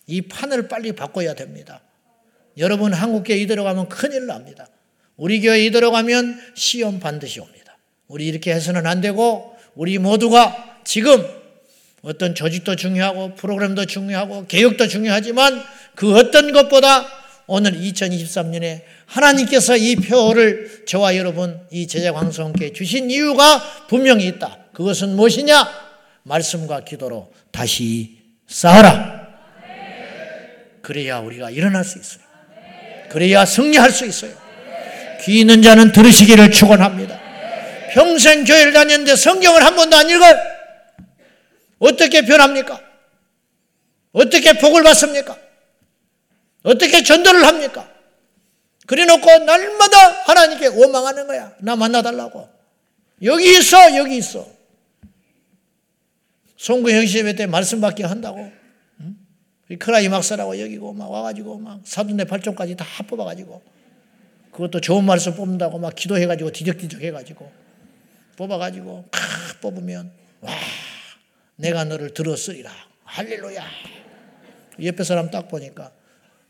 이 0.07 0.23
판을 0.23 0.69
빨리 0.69 0.92
바꿔야 0.92 1.35
됩니다. 1.35 1.83
여러분 2.59 2.92
한국교회 2.92 3.38
이대로 3.38 3.64
가면 3.64 3.88
큰일 3.88 4.27
납니다. 4.27 4.66
우리 5.16 5.40
교회 5.40 5.64
이대로 5.64 5.90
가면 5.90 6.38
시험 6.55 7.01
반드시 7.01 7.40
옵니다. 7.40 7.77
우리 8.09 8.27
이렇게 8.27 8.55
해서는 8.55 8.87
안 8.87 9.01
되고 9.01 9.57
우리 9.75 9.99
모두가 9.99 10.81
지금 10.85 11.25
어떤 12.03 12.35
조직도 12.35 12.77
중요하고 12.77 13.35
프로그램도 13.35 13.87
중요하고 13.87 14.47
개혁도 14.47 14.87
중요하지만 14.87 15.62
그 15.95 16.16
어떤 16.16 16.53
것보다 16.53 17.07
오늘 17.47 17.73
2023년에 17.73 18.83
하나님께서 19.07 19.77
이 19.77 19.97
표를 19.97 20.85
저와 20.87 21.16
여러분 21.16 21.61
이 21.71 21.87
제자광성께 21.87 22.73
주신 22.73 23.11
이유가 23.11 23.87
분명히 23.88 24.27
있다. 24.27 24.59
그것은 24.73 25.16
무엇이냐? 25.16 25.86
말씀과 26.27 26.81
기도로 26.81 27.33
다시 27.53 28.19
쌓아라. 28.49 29.27
그래야 30.83 31.19
우리가 31.21 31.51
일어날 31.51 31.85
수 31.85 31.99
있어요. 31.99 32.25
그래야 33.09 33.45
승리할 33.45 33.91
수 33.91 34.05
있어요. 34.07 34.33
귀 35.23 35.41
있는 35.41 35.62
자는 35.62 35.93
들으시기를 35.93 36.51
축원합니다. 36.51 37.19
평생 37.93 38.45
교회를 38.45 38.73
다녔는데 38.73 39.17
성경을 39.17 39.65
한 39.65 39.75
번도 39.77 39.97
안 39.97 40.11
읽어? 40.11 40.25
어떻게 41.79 42.23
변합니까? 42.23 42.81
어떻게 44.12 44.53
복을 44.55 44.83
받습니까? 44.83 45.37
어떻게 46.65 47.03
전도를 47.03 47.47
합니까? 47.47 47.89
그래 48.87 49.05
놓고 49.05 49.39
날마다 49.39 50.23
하나님께 50.27 50.67
원망하는 50.69 51.27
거야. 51.27 51.53
나 51.61 51.77
만나달라고. 51.77 52.49
여기 53.23 53.59
있어, 53.59 53.97
여기 53.97 54.17
있어. 54.17 54.56
송구 56.57 56.90
형시예배 56.90 57.35
때 57.35 57.47
말씀 57.47 57.81
받게 57.81 58.05
한다고. 58.05 58.51
응? 59.01 59.16
크라이 59.79 60.09
막사라고 60.09 60.61
여기고 60.61 60.92
막 60.92 61.11
와가지고 61.11 61.59
막 61.59 61.81
사돈네 61.85 62.25
발전까지 62.25 62.77
다 62.77 62.85
뽑아가지고 63.07 63.62
그것도 64.53 64.81
좋은 64.81 65.05
말씀 65.05 65.35
뽑는다고 65.35 65.79
막 65.79 65.95
기도해가지고 65.95 66.51
뒤적뒤적 66.51 67.03
해가지고 67.03 67.51
뽑아가지고 68.37 69.05
팍 69.11 69.61
뽑으면 69.61 70.11
와 70.40 70.53
내가 71.57 71.85
너를 71.85 72.14
들었으리라. 72.14 72.71
할렐루야. 73.05 73.62
옆에 74.83 75.05
사람 75.05 75.31
딱 75.31 75.49
보니까 75.49 75.92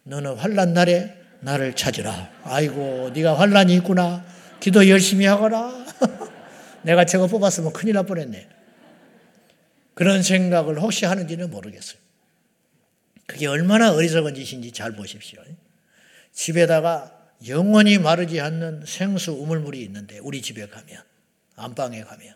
너는 0.05 0.37
환란 0.37 0.73
날에 0.73 1.15
나를 1.41 1.75
찾으라. 1.75 2.31
아이고 2.45 3.11
네가 3.15 3.39
환란이 3.39 3.75
있구나. 3.77 4.25
기도 4.61 4.89
열심히 4.89 5.27
하거라. 5.27 5.73
내가 6.83 7.05
저거 7.05 7.27
뽑았으면 7.27 7.73
큰일 7.73 7.95
날 7.95 8.07
뻔했네 8.07 8.56
그런 9.97 10.23
생각을 10.23 10.79
혹시 10.81 11.07
하는지는 11.07 11.51
모르겠어요 11.51 11.99
그게 13.27 13.47
얼마나 13.47 13.93
어리석은 13.93 14.35
짓인지 14.35 14.73
잘 14.73 14.93
보십시오 14.93 15.43
집에다가 16.33 17.13
영원히 17.49 17.99
마르지 17.99 18.41
않는 18.41 18.85
생수 18.87 19.33
우물물이 19.33 19.83
있는데 19.83 20.19
우리 20.19 20.43
집에 20.43 20.69
가면 20.69 21.03
안방에 21.57 22.03
가면 22.03 22.35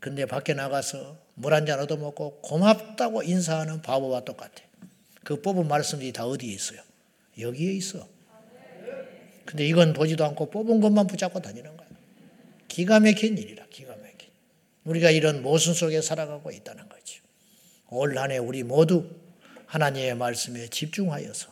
근데 0.00 0.26
밖에 0.26 0.54
나가서 0.54 1.18
물 1.34 1.52
한 1.52 1.66
잔 1.66 1.80
얻어먹고 1.80 2.40
고맙다고 2.42 3.22
인사하는 3.22 3.82
바보와 3.82 4.24
똑같아. 4.24 4.62
그 5.24 5.40
뽑은 5.42 5.68
말씀들이 5.68 6.12
다 6.12 6.24
어디에 6.26 6.52
있어요? 6.52 6.80
여기에 7.38 7.72
있어. 7.74 8.08
근데 9.44 9.66
이건 9.66 9.92
보지도 9.92 10.24
않고 10.24 10.50
뽑은 10.50 10.80
것만 10.80 11.06
붙잡고 11.08 11.40
다니는 11.40 11.76
거야. 11.76 11.88
기가 12.68 13.00
막힌 13.00 13.36
일이라, 13.36 13.66
기가. 13.68 13.95
우리가 14.86 15.10
이런 15.10 15.42
모순 15.42 15.74
속에 15.74 16.00
살아가고 16.00 16.50
있다는 16.50 16.88
거죠. 16.88 17.20
올 17.90 18.16
한 18.18 18.30
해 18.30 18.38
우리 18.38 18.62
모두 18.62 19.08
하나님의 19.66 20.14
말씀에 20.14 20.68
집중하여서 20.68 21.48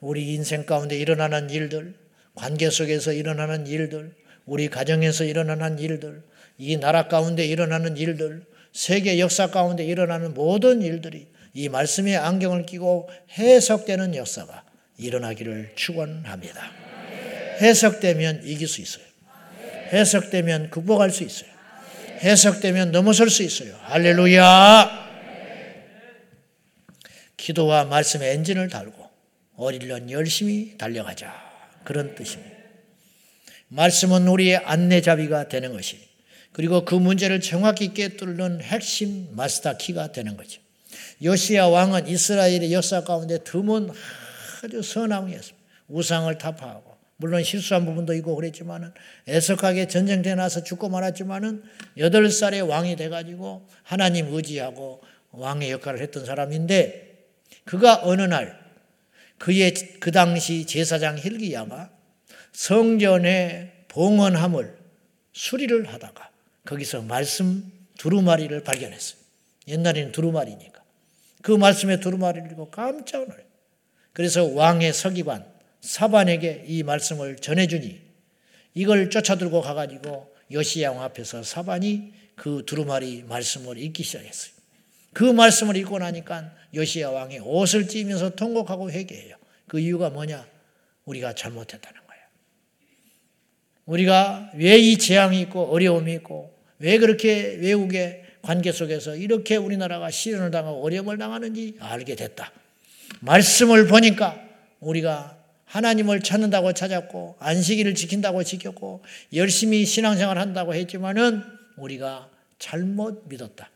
우리 0.00 0.34
인생 0.34 0.64
가운데 0.66 0.96
일어나는 0.96 1.48
일들, 1.50 1.94
관계 2.34 2.70
속에서 2.70 3.12
일어나는 3.12 3.66
일들, 3.66 4.14
우리 4.46 4.68
가정에서 4.68 5.24
일어나는 5.24 5.78
일들, 5.78 6.22
이 6.58 6.76
나라 6.76 7.08
가운데 7.08 7.46
일어나는 7.46 7.96
일들, 7.96 8.44
세계 8.72 9.18
역사 9.20 9.48
가운데 9.50 9.84
일어나는 9.84 10.34
모든 10.34 10.82
일들이 10.82 11.28
이 11.54 11.68
말씀의 11.68 12.16
안경을 12.16 12.66
끼고 12.66 13.08
해석되는 13.38 14.16
역사가 14.16 14.64
일어나기를 14.98 15.72
축원합니다. 15.76 16.72
해석되면 17.60 18.42
이길 18.44 18.66
수 18.66 18.80
있어요. 18.80 19.04
해석되면 19.92 20.70
극복할 20.70 21.10
수 21.10 21.22
있어요. 21.22 21.51
해석되면 22.22 22.92
넘어설 22.92 23.30
수 23.30 23.42
있어요. 23.42 23.74
할렐루야! 23.82 25.02
기도와 27.36 27.84
말씀의 27.84 28.34
엔진을 28.34 28.68
달고 28.68 29.10
어릴 29.56 29.88
년 29.88 30.10
열심히 30.10 30.76
달려가자. 30.78 31.34
그런 31.84 32.14
뜻입니다. 32.14 32.52
말씀은 33.68 34.28
우리의 34.28 34.58
안내자비가 34.58 35.48
되는 35.48 35.72
것이 35.72 35.98
그리고 36.52 36.84
그 36.84 36.94
문제를 36.94 37.40
정확히 37.40 37.94
꿰뚫는 37.94 38.60
핵심 38.60 39.34
마스터 39.34 39.76
키가 39.76 40.12
되는 40.12 40.36
거죠. 40.36 40.60
요시야 41.22 41.66
왕은 41.66 42.06
이스라엘의 42.08 42.72
역사 42.72 43.02
가운데 43.02 43.38
드문 43.42 43.92
아주 44.62 44.82
선한 44.82 45.22
왕이었습니다. 45.22 45.62
우상을 45.88 46.38
타파하고 46.38 46.91
물론 47.22 47.44
실수한 47.44 47.84
부분도 47.86 48.14
있고 48.14 48.34
그랬지만은 48.34 48.92
애석하게 49.28 49.86
전쟁때 49.86 50.34
나서 50.34 50.64
죽고 50.64 50.88
말았지만은 50.88 51.62
여덟 51.98 52.28
살의 52.28 52.62
왕이 52.62 52.96
돼가지고 52.96 53.68
하나님 53.84 54.34
의지하고 54.34 55.00
왕의 55.30 55.70
역할을 55.70 56.00
했던 56.00 56.26
사람인데 56.26 57.28
그가 57.64 58.00
어느 58.02 58.22
날 58.22 58.60
그의 59.38 59.72
그 60.00 60.10
당시 60.10 60.66
제사장 60.66 61.16
힐기야가 61.16 61.90
성전의 62.50 63.70
봉헌함을 63.86 64.76
수리를 65.32 65.92
하다가 65.92 66.28
거기서 66.64 67.02
말씀 67.02 67.70
두루마리를 67.98 68.64
발견했어요. 68.64 69.20
옛날에는 69.68 70.10
두루마리니까. 70.10 70.82
그 71.40 71.52
말씀의 71.52 72.00
두루마리를 72.00 72.50
읽고 72.50 72.70
깜짝 72.70 73.28
놀라요. 73.28 73.46
그래서 74.12 74.44
왕의 74.44 74.92
서기관 74.92 75.51
사반에게 75.82 76.64
이 76.66 76.82
말씀을 76.82 77.36
전해주니 77.36 78.00
이걸 78.74 79.10
쫓아들고 79.10 79.60
가가지고 79.60 80.32
요시야 80.50 80.92
왕 80.92 81.02
앞에서 81.02 81.42
사반이 81.42 82.12
그 82.36 82.62
두루마리 82.64 83.24
말씀을 83.24 83.78
읽기 83.78 84.02
시작했어요. 84.02 84.52
그 85.12 85.24
말씀을 85.24 85.76
읽고 85.76 85.98
나니까 85.98 86.54
요시야 86.74 87.10
왕이 87.10 87.40
옷을 87.40 87.86
찌면서 87.88 88.30
통곡하고 88.30 88.90
회개해요. 88.90 89.36
그 89.66 89.78
이유가 89.78 90.08
뭐냐? 90.08 90.46
우리가 91.04 91.34
잘못했다는 91.34 92.00
거예요. 92.06 92.22
우리가 93.86 94.52
왜 94.54 94.78
이 94.78 94.96
재앙이 94.96 95.40
있고 95.42 95.64
어려움이 95.72 96.14
있고 96.14 96.56
왜 96.78 96.98
그렇게 96.98 97.56
외국의 97.60 98.24
관계 98.40 98.72
속에서 98.72 99.14
이렇게 99.16 99.56
우리나라가 99.56 100.10
시련을 100.10 100.50
당하고 100.50 100.82
어려움을 100.84 101.18
당하는지 101.18 101.76
알게 101.78 102.14
됐다. 102.14 102.52
말씀을 103.20 103.86
보니까 103.86 104.40
우리가 104.80 105.41
하나님을 105.72 106.20
찾는다고 106.20 106.74
찾았고 106.74 107.36
안식일을 107.38 107.94
지킨다고 107.94 108.44
지켰고 108.44 109.02
열심히 109.32 109.86
신앙생활 109.86 110.36
한다고 110.36 110.74
했지만은 110.74 111.42
우리가 111.78 112.28
잘못 112.58 113.24
믿었다. 113.28 113.70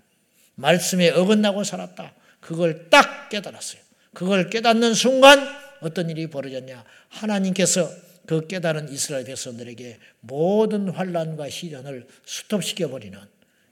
말씀에 0.57 1.09
어긋나고 1.09 1.65
살았다. 1.65 2.13
그걸 2.41 2.91
딱 2.91 3.31
깨달았어요. 3.31 3.81
그걸 4.13 4.51
깨닫는 4.51 4.93
순간 4.93 5.41
어떤 5.81 6.11
일이 6.11 6.27
벌어졌냐? 6.27 6.85
하나님께서 7.09 7.89
그 8.27 8.47
깨달은 8.47 8.93
이스라엘 8.93 9.25
백성들에게 9.25 9.99
모든 10.21 10.91
환란과 10.91 11.49
시련을 11.49 12.07
스톱시켜 12.27 12.91
버리는 12.91 13.19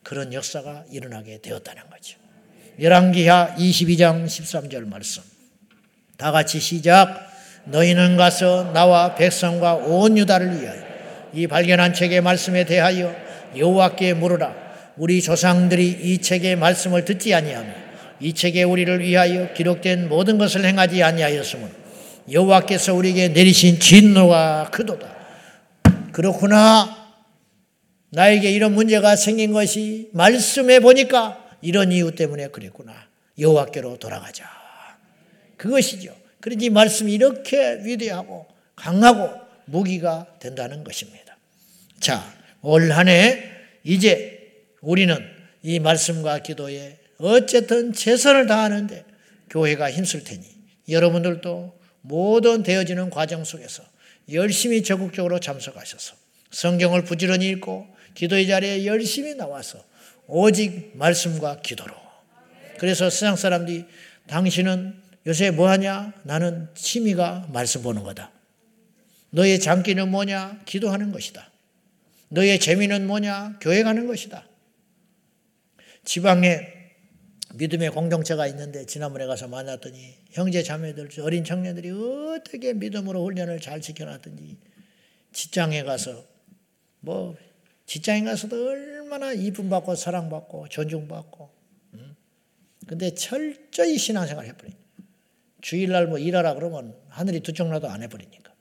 그런 0.02 0.32
역사가 0.32 0.86
일어나게 0.90 1.42
되었다는 1.42 1.90
거죠. 1.90 2.18
열왕기하 2.80 3.56
22장 3.58 4.24
13절 4.24 4.88
말씀. 4.88 5.22
다 6.16 6.32
같이 6.32 6.58
시작. 6.58 7.33
너희는 7.66 8.16
가서 8.16 8.72
나와 8.72 9.14
백성과 9.14 9.74
온 9.74 10.18
유다를 10.18 10.60
위하여 10.60 10.82
이 11.32 11.46
발견한 11.46 11.94
책의 11.94 12.20
말씀에 12.20 12.64
대하여 12.64 13.14
여호와께 13.56 14.14
물으라. 14.14 14.54
우리 14.96 15.20
조상들이 15.20 15.98
이 16.02 16.18
책의 16.18 16.56
말씀을 16.56 17.04
듣지 17.04 17.34
아니하며 17.34 17.68
이 18.20 18.32
책에 18.32 18.62
우리를 18.62 19.00
위하여 19.00 19.52
기록된 19.52 20.08
모든 20.08 20.38
것을 20.38 20.64
행하지 20.64 21.02
아니하였으므로 21.02 21.70
여호와께서 22.30 22.94
우리에게 22.94 23.28
내리신 23.28 23.80
진노가 23.80 24.70
크도다. 24.72 25.14
그렇구나. 26.12 27.04
나에게 28.10 28.52
이런 28.52 28.74
문제가 28.74 29.16
생긴 29.16 29.52
것이 29.52 30.10
말씀해 30.12 30.80
보니까 30.80 31.44
이런 31.60 31.90
이유 31.90 32.14
때문에 32.14 32.48
그랬구나. 32.48 32.92
여호와께로 33.38 33.98
돌아가자. 33.98 34.44
그것이죠. 35.56 36.23
그러니 36.44 36.68
말씀이 36.68 37.10
이렇게 37.14 37.80
위대하고 37.84 38.46
강하고 38.76 39.30
무기가 39.64 40.26
된다는 40.40 40.84
것입니다. 40.84 41.38
자, 42.00 42.22
올 42.60 42.92
한 42.92 43.08
해 43.08 43.42
이제 43.82 44.52
우리는 44.82 45.16
이 45.62 45.80
말씀과 45.80 46.40
기도에 46.40 46.98
어쨌든 47.16 47.94
최선을 47.94 48.46
다하는데 48.46 49.06
교회가 49.48 49.90
힘쓸 49.90 50.22
테니 50.22 50.44
여러분들도 50.90 51.80
모든 52.02 52.62
되어지는 52.62 53.08
과정 53.08 53.42
속에서 53.44 53.82
열심히 54.30 54.82
적극적으로 54.82 55.40
참석하셔서 55.40 56.14
성경을 56.50 57.04
부지런히 57.04 57.48
읽고 57.48 57.86
기도의 58.12 58.48
자리에 58.48 58.84
열심히 58.84 59.34
나와서 59.34 59.82
오직 60.26 60.90
말씀과 60.92 61.62
기도로. 61.62 61.94
그래서 62.76 63.08
세상 63.08 63.34
사람들이 63.34 63.86
당신은 64.26 65.03
요새 65.26 65.50
뭐 65.50 65.68
하냐? 65.68 66.12
나는 66.24 66.68
취미가 66.74 67.48
말씀 67.52 67.82
보는 67.82 68.02
거다. 68.02 68.30
너의 69.30 69.58
장기는 69.58 70.10
뭐냐? 70.10 70.62
기도하는 70.64 71.12
것이다. 71.12 71.50
너의 72.28 72.60
재미는 72.60 73.06
뭐냐? 73.06 73.58
교회 73.60 73.82
가는 73.82 74.06
것이다. 74.06 74.46
지방에 76.04 76.74
믿음의 77.54 77.90
공동체가 77.90 78.46
있는데 78.48 78.84
지난번에 78.84 79.26
가서 79.26 79.48
만났더니 79.48 80.14
형제 80.32 80.62
자매들 80.62 81.08
어린 81.20 81.44
청년들이 81.44 81.90
어떻게 81.90 82.74
믿음으로 82.74 83.24
훈련을 83.24 83.60
잘 83.60 83.82
시켜놨든지 83.82 84.56
직장에 85.32 85.84
가서 85.84 86.24
뭐 87.00 87.36
직장인 87.86 88.24
가서도 88.24 88.68
얼마나 88.68 89.32
이쁨 89.32 89.68
받고 89.68 89.94
사랑받고 89.94 90.68
존중받고. 90.68 91.54
근데 92.86 93.14
철저히 93.14 93.96
신앙생활 93.96 94.46
해버리니. 94.46 94.83
주일날 95.64 96.08
뭐 96.08 96.18
일하라 96.18 96.52
그러면 96.52 96.94
하늘이 97.08 97.40
두쪽 97.40 97.68
나도 97.68 97.88
안 97.88 98.02
해버리니까. 98.02 98.52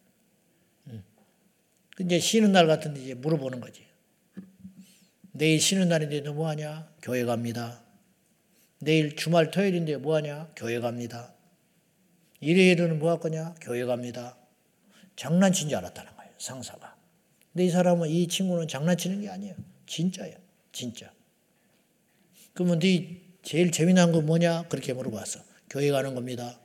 이제 2.00 2.18
쉬는 2.18 2.54
날 2.54 2.66
같은데 2.66 3.02
이제 3.04 3.14
물어보는 3.14 3.60
거지. 3.60 3.86
내일 5.34 5.60
쉬는 5.60 5.90
날인데 5.90 6.22
너 6.22 6.32
뭐하냐? 6.32 6.94
교회 7.02 7.26
갑니다. 7.26 7.84
내일 8.80 9.18
주말 9.18 9.52
토요일인데 9.52 9.98
뭐하냐? 9.98 10.54
교회 10.56 10.80
갑니다. 10.80 11.36
일요일은 12.40 13.00
뭐 13.00 13.12
할 13.12 13.20
거냐? 13.20 13.56
교회 13.60 13.84
갑니다. 13.84 14.38
장난친 15.18 15.68
줄 15.68 15.80
알았다는 15.80 16.16
거예요. 16.16 16.32
상사가. 16.38 16.96
근데 17.52 17.66
이 17.66 17.70
사람은 17.70 18.08
이 18.08 18.30
친구는 18.30 18.70
장난치는 18.70 19.22
게 19.22 19.30
아니에요. 19.30 19.56
진짜예요. 19.88 20.38
진짜. 20.72 21.12
그러면 22.54 22.80
네 22.80 23.22
제일 23.42 23.72
재미난 23.72 24.14
거 24.14 24.22
뭐냐? 24.22 24.70
그렇게 24.70 24.94
물어봤어. 24.94 25.42
교회 25.70 25.92
가는 25.92 26.16
겁니다. 26.16 26.63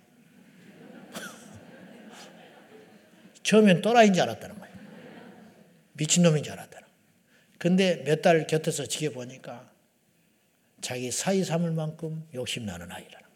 처음엔 3.49 3.81
또라이인 3.81 4.13
줄 4.13 4.25
알았다는 4.25 4.59
거예요. 4.59 4.77
미친놈인 5.95 6.43
줄 6.43 6.53
알았다는 6.53 6.87
거예요. 6.87 7.01
근데 7.57 8.05
몇 8.05 8.21
달 8.21 8.47
곁에서 8.47 8.85
지켜보니까 8.85 9.73
자기 10.83 11.11
사이 11.11 11.43
삼을 11.43 11.73
만큼 11.73 12.29
욕심나는 12.35 12.93
아이라는 12.93 13.27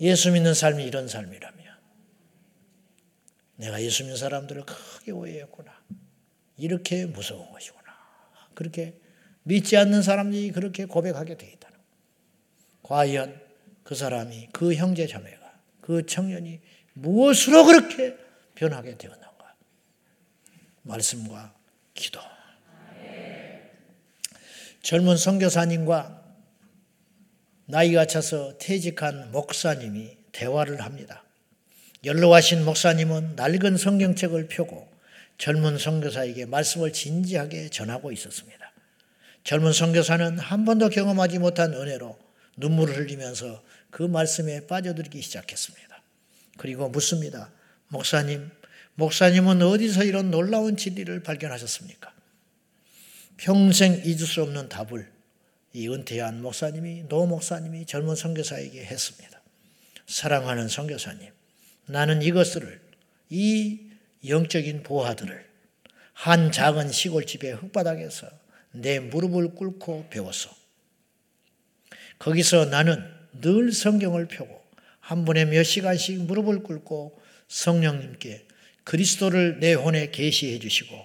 예수 0.00 0.32
믿는 0.32 0.52
삶이 0.52 0.84
이런 0.84 1.06
삶이라면 1.06 1.62
내가 3.58 3.80
예수 3.80 4.02
믿는 4.02 4.16
사람들을 4.16 4.64
크게 4.66 5.12
오해했구나. 5.12 5.80
이렇게 6.56 7.06
무서운 7.06 7.52
것이구나. 7.52 7.84
그렇게 8.54 8.98
믿지 9.44 9.76
않는 9.76 10.02
사람들이 10.02 10.50
그렇게 10.50 10.86
고백하게 10.86 11.36
되어 11.36 11.48
있다는 11.50 11.78
과연 12.82 13.40
그 13.84 13.94
사람이 13.94 14.48
그 14.52 14.74
형제 14.74 15.06
자매가 15.06 15.60
그 15.80 16.04
청년이 16.04 16.60
무엇으로 16.94 17.64
그렇게 17.64 18.20
변하게 18.62 18.96
되었는가? 18.96 19.54
말씀과 20.82 21.52
기도. 21.94 22.20
젊은 24.82 25.16
선교사님과 25.16 26.22
나이가 27.66 28.06
차서 28.06 28.58
퇴직한 28.58 29.32
목사님이 29.32 30.16
대화를 30.30 30.80
합니다. 30.80 31.24
연로하신 32.04 32.64
목사님은 32.64 33.34
낡은 33.34 33.76
성경책을 33.76 34.46
펴고 34.46 34.88
젊은 35.38 35.78
선교사에게 35.78 36.46
말씀을 36.46 36.92
진지하게 36.92 37.68
전하고 37.70 38.12
있었습니다. 38.12 38.72
젊은 39.42 39.72
선교사는 39.72 40.38
한 40.38 40.64
번도 40.64 40.88
경험하지 40.90 41.40
못한 41.40 41.74
은혜로 41.74 42.16
눈물을 42.58 42.96
흘리면서 42.96 43.62
그 43.90 44.04
말씀에 44.04 44.66
빠져들기 44.68 45.20
시작했습니다. 45.20 46.02
그리고 46.58 46.88
묻습니다. 46.88 47.50
목사님, 47.92 48.50
목사님은 48.94 49.60
어디서 49.60 50.04
이런 50.04 50.30
놀라운 50.30 50.78
진리를 50.78 51.22
발견하셨습니까? 51.22 52.10
평생 53.36 54.00
잊을 54.02 54.20
수 54.20 54.42
없는 54.42 54.70
답을 54.70 55.12
이 55.74 55.88
은퇴한 55.88 56.40
목사님이 56.40 57.04
노 57.10 57.26
목사님이 57.26 57.84
젊은 57.84 58.14
선교사에게 58.14 58.82
했습니다. 58.82 59.42
사랑하는 60.06 60.68
선교사님, 60.68 61.30
나는 61.84 62.22
이것을 62.22 62.80
이 63.28 63.80
영적인 64.26 64.84
보화들을 64.84 65.46
한 66.14 66.50
작은 66.50 66.92
시골집의 66.92 67.56
흙바닥에서 67.56 68.26
내 68.72 69.00
무릎을 69.00 69.54
꿇고 69.54 70.06
배웠어. 70.08 70.48
거기서 72.18 72.66
나는 72.66 73.04
늘 73.42 73.70
성경을 73.70 74.28
펴고 74.28 74.62
한 75.00 75.26
번에 75.26 75.44
몇 75.44 75.62
시간씩 75.62 76.22
무릎을 76.22 76.62
꿇고 76.62 77.20
성령님께 77.52 78.46
그리스도를 78.84 79.60
내 79.60 79.74
혼에 79.74 80.10
계시해 80.10 80.58
주시고 80.58 80.96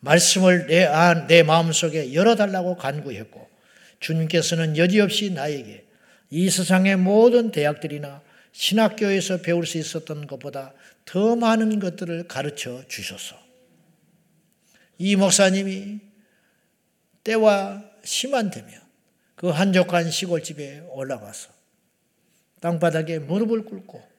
말씀을 0.00 0.66
내 0.66 0.84
안, 0.86 1.26
내 1.26 1.42
마음속에 1.42 2.14
열어달라고 2.14 2.76
간구했고 2.76 3.48
주님께서는 4.00 4.78
여지없이 4.78 5.30
나에게 5.30 5.84
이 6.30 6.48
세상의 6.48 6.96
모든 6.96 7.50
대학들이나 7.50 8.22
신학교에서 8.52 9.42
배울 9.42 9.66
수 9.66 9.76
있었던 9.76 10.26
것보다 10.26 10.72
더 11.04 11.36
많은 11.36 11.78
것들을 11.80 12.26
가르쳐 12.28 12.82
주셨어. 12.88 13.36
이 14.96 15.16
목사님이 15.16 16.00
때와 17.24 17.84
시만 18.02 18.50
되면 18.50 18.72
그 19.34 19.48
한적한 19.48 20.10
시골집에 20.10 20.84
올라가서 20.88 21.50
땅바닥에 22.60 23.18
무릎을 23.18 23.64
꿇고 23.64 24.09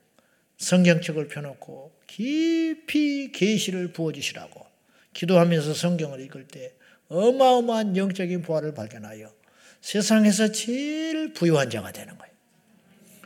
성경책을 0.62 1.28
펴놓고 1.28 1.92
깊이 2.06 3.32
계시를 3.32 3.92
부어주시라고 3.94 4.66
기도하면서 5.14 5.74
성경을 5.74 6.22
읽을 6.22 6.48
때 6.48 6.74
어마어마한 7.08 7.98
영적인 7.98 8.44
부활을 8.44 8.74
발견하여 8.74 9.34
세상에서 9.82 10.52
제일 10.52 11.34
부유한 11.34 11.70
자가 11.70 11.92
되는 11.92 12.16
거예요. 12.18 12.34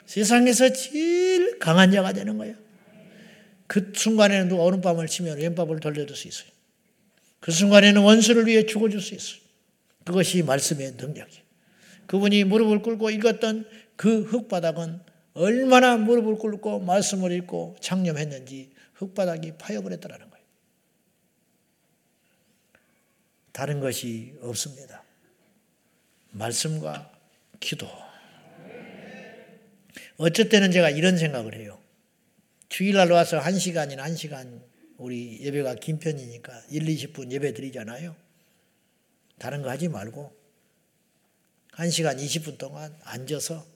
세상에서 0.06 0.72
제일 0.72 1.60
강한 1.60 1.92
자가 1.92 2.14
되는 2.14 2.38
거예요. 2.38 2.56
그 3.68 3.92
순간에는 3.94 4.52
오른밤을 4.54 5.08
치면 5.08 5.38
왼밤을 5.38 5.82
돌려줄 5.82 6.16
수 6.16 6.28
있어요. 6.30 6.48
그 7.42 7.52
순간에는 7.52 8.02
원수를 8.02 8.48
위해 8.48 8.66
죽어줄 8.66 9.02
수 9.02 9.14
있어요. 9.14 9.42
그것이 10.06 10.42
말씀의 10.42 10.94
능력이에요. 10.94 11.44
그분이 12.08 12.46
무릎을 12.46 12.82
꿇고 12.82 13.10
읽었던 13.10 13.68
그 13.98 14.22
흙바닥은 14.22 15.02
얼마나 15.36 15.98
무릎을 15.98 16.36
꿇고 16.36 16.80
말씀을 16.80 17.32
읽고 17.34 17.76
창념했는지 17.82 18.72
흙바닥이 18.94 19.58
파여버렸다는 19.58 20.30
거예요. 20.30 20.46
다른 23.52 23.82
것이 23.82 24.34
없습니다. 24.42 25.04
말씀과 26.32 27.12
기도. 27.60 27.88
어쩔 30.18 30.48
때는 30.48 30.72
제가 30.72 30.90
이런 30.90 31.18
생각을 31.18 31.56
해요. 31.56 31.82
주일날 32.70 33.12
와서 33.12 33.38
한 33.38 33.60
시간이나 33.60 34.04
한 34.04 34.16
시간 34.16 34.64
우리 34.98 35.42
예배가 35.42 35.76
긴 35.76 36.00
편이니까 36.00 36.64
1, 36.70 36.84
20분 36.84 37.32
예배 37.32 37.54
드리잖아요. 37.54 38.16
다른 39.38 39.62
거 39.62 39.70
하지 39.70 39.90
말고 39.90 40.34
한 41.72 41.90
시간 41.90 42.16
20분 42.16 42.58
동안 42.58 42.98
앉아서 43.04 43.75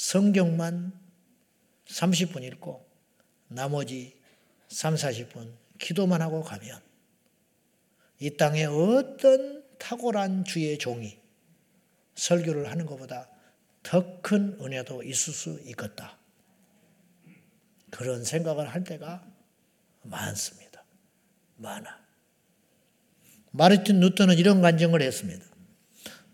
성경만 0.00 0.98
30분 1.84 2.42
읽고 2.42 2.88
나머지 3.48 4.18
3, 4.68 4.94
40분 4.94 5.52
기도만 5.78 6.22
하고 6.22 6.42
가면 6.42 6.80
이 8.18 8.34
땅에 8.34 8.64
어떤 8.64 9.62
탁월한 9.78 10.44
주의 10.44 10.78
종이 10.78 11.20
설교를 12.14 12.70
하는 12.70 12.86
것보다 12.86 13.28
더 13.82 14.22
큰 14.22 14.56
은혜도 14.60 15.02
있을 15.02 15.34
수 15.34 15.60
있겠다. 15.66 16.18
그런 17.90 18.24
생각을 18.24 18.68
할 18.68 18.84
때가 18.84 19.22
많습니다. 20.02 20.82
많아. 21.56 22.00
마르틴 23.50 24.00
루터는 24.00 24.38
이런 24.38 24.62
간증을 24.62 25.02
했습니다. 25.02 25.44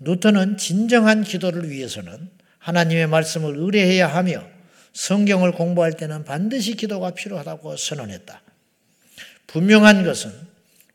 루터는 0.00 0.56
진정한 0.56 1.24
기도를 1.24 1.68
위해서는 1.68 2.35
하나님의 2.66 3.06
말씀을 3.06 3.56
의뢰해야 3.56 4.06
하며 4.06 4.44
성경을 4.92 5.52
공부할 5.52 5.92
때는 5.92 6.24
반드시 6.24 6.74
기도가 6.74 7.10
필요하다고 7.10 7.76
선언했다. 7.76 8.42
분명한 9.46 10.04
것은 10.04 10.32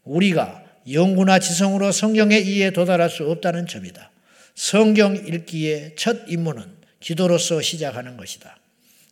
우리가 0.03 0.63
영구나 0.91 1.39
지성으로 1.39 1.91
성경의 1.91 2.47
이해에 2.47 2.71
도달할 2.71 3.09
수 3.09 3.29
없다는 3.29 3.67
점이다. 3.67 4.11
성경 4.55 5.15
읽기의 5.15 5.95
첫 5.95 6.27
임무는 6.27 6.63
기도로서 6.99 7.61
시작하는 7.61 8.17
것이다. 8.17 8.57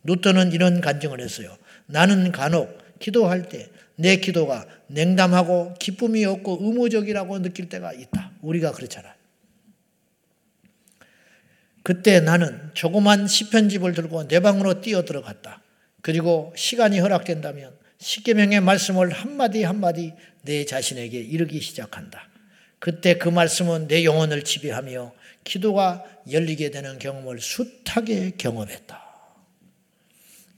루터는 0.04 0.52
이런 0.52 0.80
간증을 0.80 1.20
했어요. 1.20 1.56
나는 1.86 2.32
간혹 2.32 2.98
기도할 2.98 3.48
때 3.48 3.68
내 4.00 4.16
기도가 4.16 4.66
냉담하고 4.86 5.74
기쁨이 5.78 6.24
없고 6.24 6.58
의무적이라고 6.62 7.42
느낄 7.42 7.68
때가 7.68 7.92
있다. 7.92 8.32
우리가 8.40 8.72
그렇잖아. 8.72 9.14
그때 11.82 12.20
나는 12.20 12.70
조그만 12.74 13.26
시편집을 13.26 13.94
들고 13.94 14.28
내 14.28 14.40
방으로 14.40 14.80
뛰어 14.80 15.04
들어갔다. 15.04 15.62
그리고 16.02 16.52
시간이 16.56 16.98
허락된다면 16.98 17.72
십계명의 17.98 18.60
말씀을 18.60 19.10
한마디 19.10 19.62
한마디 19.62 20.14
내 20.42 20.64
자신에게 20.64 21.18
이르기 21.18 21.60
시작한다. 21.60 22.28
그때 22.78 23.18
그 23.18 23.28
말씀은 23.28 23.88
내 23.88 24.04
영혼을 24.04 24.42
지배하며 24.42 25.12
기도가 25.44 26.04
열리게 26.30 26.70
되는 26.70 26.98
경험을 26.98 27.40
숱하게 27.40 28.32
경험했다. 28.38 29.10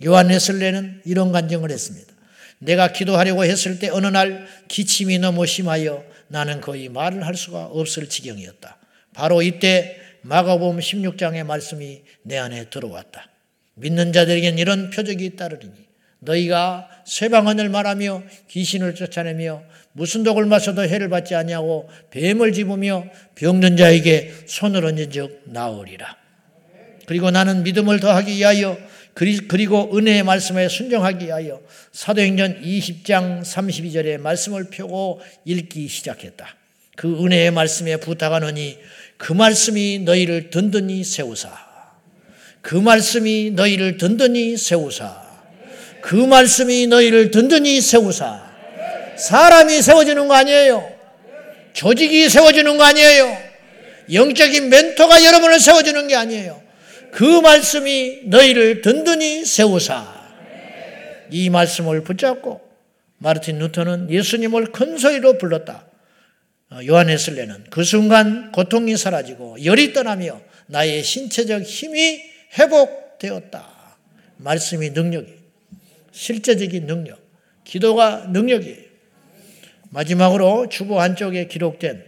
요한 0.04 0.28
웨슬레는 0.28 1.02
이런 1.04 1.32
간증을 1.32 1.70
했습니다. 1.70 2.12
내가 2.58 2.92
기도하려고 2.92 3.44
했을 3.44 3.78
때 3.78 3.88
어느 3.88 4.06
날 4.06 4.46
기침이 4.68 5.18
너무 5.18 5.46
심하여 5.46 6.04
나는 6.28 6.60
거의 6.60 6.88
말을 6.88 7.26
할 7.26 7.34
수가 7.34 7.66
없을 7.66 8.08
지경이었다. 8.08 8.78
바로 9.14 9.42
이때 9.42 10.00
마가복음 10.22 10.78
16장의 10.78 11.44
말씀이 11.44 12.02
내 12.22 12.38
안에 12.38 12.70
들어왔다. 12.70 13.28
믿는 13.74 14.12
자들에겐 14.12 14.58
이런 14.58 14.90
표적이 14.90 15.36
따르리니 15.36 15.72
너희가 16.20 16.88
쇠방언을 17.04 17.68
말하며 17.68 18.22
귀신을 18.48 18.94
쫓아내며 18.94 19.62
무슨 19.92 20.22
독을 20.22 20.46
마셔도 20.46 20.82
해를 20.82 21.08
받지 21.08 21.34
아니하고 21.34 21.88
뱀을 22.10 22.52
집으며 22.52 23.06
병든 23.34 23.76
자에게 23.76 24.32
손을 24.46 24.84
얹은 24.84 25.10
즉 25.10 25.42
나으리라. 25.46 26.16
그리고 27.06 27.30
나는 27.30 27.64
믿음을 27.64 28.00
더하기 28.00 28.36
위하여 28.36 28.78
그리고 29.14 29.96
은혜의 29.96 30.22
말씀에 30.22 30.68
순종하기 30.68 31.26
위하여 31.26 31.60
사도행전 31.92 32.62
20장 32.62 33.42
32절의 33.42 34.18
말씀을 34.18 34.70
펴고 34.70 35.20
읽기 35.44 35.88
시작했다. 35.88 36.56
그 36.96 37.24
은혜의 37.24 37.50
말씀에 37.50 37.96
부탁하노니 37.96 38.78
그 39.22 39.32
말씀이 39.32 40.00
너희를 40.00 40.50
든든히 40.50 41.04
세우사. 41.04 41.48
그 42.60 42.74
말씀이 42.74 43.52
너희를 43.54 43.96
든든히 43.96 44.56
세우사. 44.56 45.22
그 46.00 46.16
말씀이 46.16 46.88
너희를 46.88 47.30
든든히 47.30 47.80
세우사. 47.80 48.42
사람이 49.16 49.80
세워지는 49.80 50.26
거 50.26 50.34
아니에요. 50.34 50.92
조직이 51.72 52.28
세워지는 52.28 52.76
거 52.76 52.82
아니에요. 52.82 53.38
영적인 54.12 54.68
멘토가 54.68 55.24
여러분을 55.24 55.60
세워주는 55.60 56.08
게 56.08 56.16
아니에요. 56.16 56.60
그 57.12 57.22
말씀이 57.22 58.22
너희를 58.24 58.82
든든히 58.82 59.44
세우사. 59.44 60.04
이 61.30 61.48
말씀을 61.48 62.02
붙잡고 62.02 62.60
마르틴 63.18 63.60
루터는 63.60 64.10
예수님을 64.10 64.72
큰 64.72 64.98
소리로 64.98 65.38
불렀다. 65.38 65.91
어, 66.72 66.80
요한에슬레는 66.86 67.66
그 67.68 67.84
순간 67.84 68.50
고통이 68.50 68.96
사라지고 68.96 69.62
열이 69.62 69.92
떠나며 69.92 70.40
나의 70.66 71.02
신체적 71.02 71.62
힘이 71.62 72.22
회복되었다. 72.58 73.96
말씀이 74.38 74.90
능력이 74.90 75.32
실제적인 76.12 76.86
능력, 76.86 77.20
기도가 77.64 78.26
능력이에요. 78.30 78.92
마지막으로 79.90 80.68
주보 80.70 80.98
한쪽에 80.98 81.46
기록된 81.46 82.04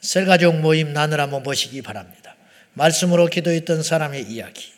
셀가족 0.00 0.60
모임 0.60 0.92
난을 0.92 1.18
한번 1.18 1.42
보시기 1.42 1.80
바랍니다. 1.80 2.36
말씀으로 2.74 3.26
기도했던 3.26 3.82
사람의 3.82 4.24
이야기. 4.24 4.72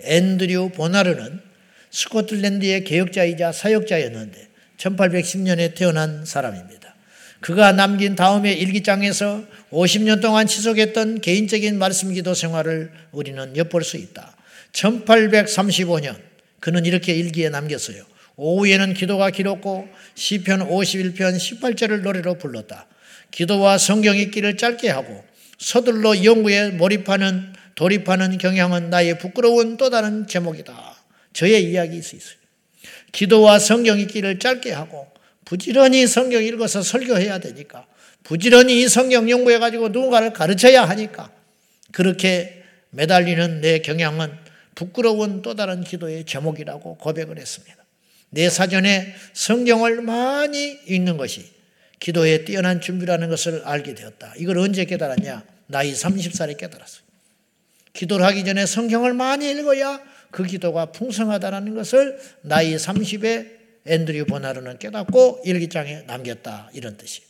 앤드류 0.00 0.72
보나르는 0.74 1.40
스코틀랜드의 1.90 2.84
개혁자이자 2.84 3.52
사역자였는데 3.52 4.48
1810년에 4.76 5.74
태어난 5.74 6.26
사람입니다. 6.26 6.75
그가 7.46 7.70
남긴 7.70 8.16
다음의 8.16 8.58
일기장에서 8.58 9.44
50년 9.70 10.20
동안 10.20 10.48
지속했던 10.48 11.20
개인적인 11.20 11.78
말씀 11.78 12.12
기도 12.12 12.34
생활을 12.34 12.90
우리는 13.12 13.56
엿볼 13.56 13.84
수 13.84 13.96
있다. 13.98 14.36
1835년 14.72 16.16
그는 16.58 16.84
이렇게 16.84 17.14
일기에 17.14 17.48
남겼어요. 17.50 18.02
오후에는 18.34 18.94
기도가 18.94 19.30
길었고 19.30 19.88
시편 20.16 20.68
51편 20.68 21.36
18절을 21.36 22.00
노래로 22.00 22.38
불렀다. 22.38 22.88
기도와 23.30 23.78
성경 23.78 24.16
읽기를 24.16 24.56
짧게 24.56 24.90
하고 24.90 25.24
서둘러 25.58 26.24
연구에 26.24 26.70
몰입하는 26.70 27.52
돌입하는 27.76 28.38
경향은 28.38 28.90
나의 28.90 29.20
부끄러운 29.20 29.76
또 29.76 29.88
다른 29.88 30.26
제목이다. 30.26 30.96
저의 31.32 31.70
이야기일 31.70 32.02
수 32.02 32.16
있어요. 32.16 32.38
기도와 33.12 33.60
성경 33.60 34.00
읽기를 34.00 34.40
짧게 34.40 34.72
하고 34.72 35.14
부지런히 35.46 36.06
성경 36.06 36.44
읽어서 36.44 36.82
설교해야 36.82 37.38
되니까 37.38 37.86
부지런히 38.24 38.86
성경 38.88 39.30
연구해 39.30 39.58
가지고 39.58 39.88
누군가를 39.88 40.34
가르쳐야 40.34 40.84
하니까 40.84 41.30
그렇게 41.92 42.62
매달리는 42.90 43.62
내 43.62 43.78
경향은 43.78 44.30
부끄러운 44.74 45.40
또 45.40 45.54
다른 45.54 45.82
기도의 45.82 46.26
제목이라고 46.26 46.98
고백을 46.98 47.38
했습니다. 47.38 47.76
내 48.30 48.50
사전에 48.50 49.14
성경을 49.32 50.02
많이 50.02 50.78
읽는 50.86 51.16
것이 51.16 51.48
기도에 52.00 52.44
뛰어난 52.44 52.80
준비라는 52.80 53.30
것을 53.30 53.62
알게 53.64 53.94
되었다. 53.94 54.34
이걸 54.36 54.58
언제 54.58 54.84
깨달았냐? 54.84 55.44
나이 55.68 55.92
30살에 55.92 56.58
깨달았어요. 56.58 57.02
기도를 57.92 58.26
하기 58.26 58.44
전에 58.44 58.66
성경을 58.66 59.14
많이 59.14 59.50
읽어야 59.50 60.00
그 60.30 60.42
기도가 60.44 60.86
풍성하다는 60.86 61.74
것을 61.74 62.18
나이 62.42 62.74
30에 62.74 63.55
앤드류 63.86 64.26
보나르는 64.26 64.78
깨닫고 64.78 65.42
일기장에 65.44 66.02
남겼다. 66.02 66.70
이런 66.74 66.96
뜻이. 66.96 67.22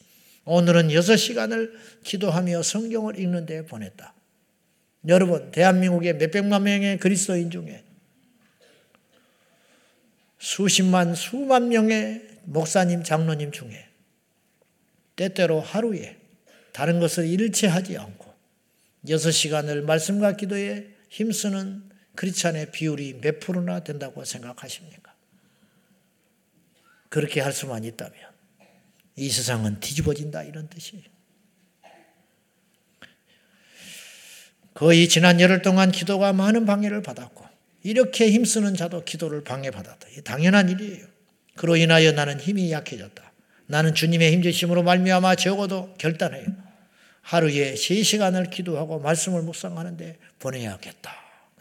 오늘은 0.45 0.89
6시간을 0.89 1.73
기도하며 2.05 2.63
성경을 2.63 3.19
읽는 3.19 3.47
데 3.47 3.65
보냈다. 3.67 4.15
여러분, 5.09 5.51
대한민국의 5.51 6.15
몇백만 6.17 6.65
명의 6.65 6.99
그리스도인 6.99 7.51
중에 7.51 7.85
수십만, 10.39 11.15
수만 11.15 11.69
명의 11.69 12.27
목사님, 12.45 13.03
장로님 13.03 13.51
중에 13.53 13.87
때때로 15.17 15.61
하루에 15.61 16.17
다른 16.73 17.01
것을 17.01 17.27
일체하지 17.27 17.97
않고 17.97 18.33
6시간을 19.07 19.83
말씀과 19.83 20.37
기도에 20.37 20.89
힘쓰는 21.09 21.83
크리스찬의 22.15 22.73
비율이 22.73 23.21
몇 23.21 23.41
프로나 23.41 23.81
된다고 23.81 24.25
생각하십니까? 24.25 25.06
그렇게 27.09 27.41
할 27.41 27.53
수만 27.53 27.85
있다면 27.85 28.15
이 29.17 29.31
세상은 29.31 29.81
뒤집어진다 29.81 30.43
이런 30.43 30.69
뜻이에요. 30.69 31.05
거의 34.75 35.09
지난 35.09 35.41
열흘 35.41 35.63
동안 35.63 35.91
기도가 35.91 36.35
많은 36.35 36.67
방해를 36.67 37.03
받았고 37.03 37.47
이렇게 37.83 38.31
힘쓰는 38.31 38.75
자도 38.75 39.05
기도를 39.05 39.43
방해받았다. 39.43 40.09
당연한 40.25 40.69
일이에요. 40.69 41.07
그로 41.55 41.77
인하여 41.77 42.13
나는 42.13 42.39
힘이 42.39 42.71
약해졌다. 42.71 43.33
나는 43.67 43.95
주님의 43.95 44.33
힘주심으로 44.33 44.83
말미암아 44.83 45.37
적어도 45.37 45.95
결단해요. 45.95 46.47
하루에 47.23 47.75
3시간을 47.75 48.51
기도하고 48.51 49.01
말씀을 49.01 49.43
묵상하는데 49.43 50.19
보내야겠다. 50.39 51.13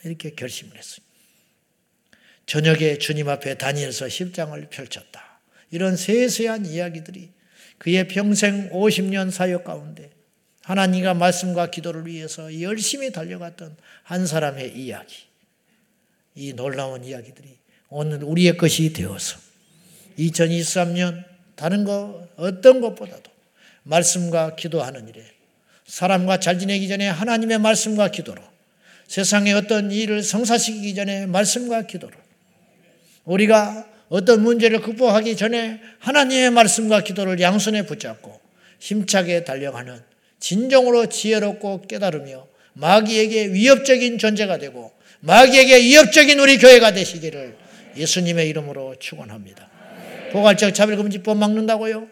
이렇게 0.04 0.32
결심을 0.32 0.78
했어요. 0.78 1.06
저녁에 2.46 2.98
주님 2.98 3.30
앞에 3.30 3.56
다니엘서 3.58 4.06
10장을 4.06 4.70
펼쳤다. 4.70 5.35
이런 5.72 5.96
세세한 5.96 6.66
이야기들이 6.66 7.30
그의 7.78 8.08
평생 8.08 8.70
50년 8.72 9.32
사역 9.32 9.64
가운데 9.64 10.12
하나님과 10.62 11.14
말씀과 11.14 11.70
기도를 11.70 12.08
위해서 12.08 12.62
열심히 12.62 13.12
달려갔던 13.12 13.76
한 14.04 14.26
사람의 14.26 14.76
이야기. 14.78 15.16
이 16.34 16.54
놀라운 16.54 17.04
이야기들이 17.04 17.58
오늘 17.90 18.24
우리의 18.24 18.58
것이 18.58 18.92
되어서 18.92 19.38
2023년 20.18 21.24
다른 21.56 21.84
거 21.84 22.28
어떤 22.36 22.82
것보다도 22.82 23.32
말씀과 23.84 24.56
기도하는 24.56 25.08
일에 25.08 25.24
사람과 25.86 26.40
잘 26.40 26.58
지내기 26.58 26.88
전에 26.88 27.08
하나님의 27.08 27.60
말씀과 27.60 28.10
기도로 28.10 28.42
세상의 29.08 29.54
어떤 29.54 29.92
일을 29.92 30.24
성사시키기 30.24 30.96
전에 30.96 31.28
말씀과 31.28 31.84
기도로 31.84 32.14
우리가 33.24 33.88
어떤 34.10 34.44
문제를 34.44 34.82
극복하기 34.82 35.36
전에 35.36 35.80
하나님의 36.00 36.52
말씀과 36.52 37.02
기도를 37.02 37.40
양손에 37.40 37.84
붙잡고 37.84 38.40
힘차게 38.80 39.44
달려가는 39.44 40.00
진정으로 40.40 41.08
지혜롭고 41.08 41.84
깨달으며 41.88 42.48
마귀에게 42.74 43.54
위협적인 43.54 44.18
존재가 44.18 44.58
되고 44.58 44.92
마귀에게 45.22 45.82
위협적인 45.82 46.40
우리 46.40 46.58
교회가 46.58 46.94
되시기를 46.94 47.56
예수님의 47.98 48.50
이름으로 48.50 48.96
축원합니다. 49.00 49.70
포괄적 50.32 50.74
차별금지법 50.74 51.38
막는다고요? 51.38 52.08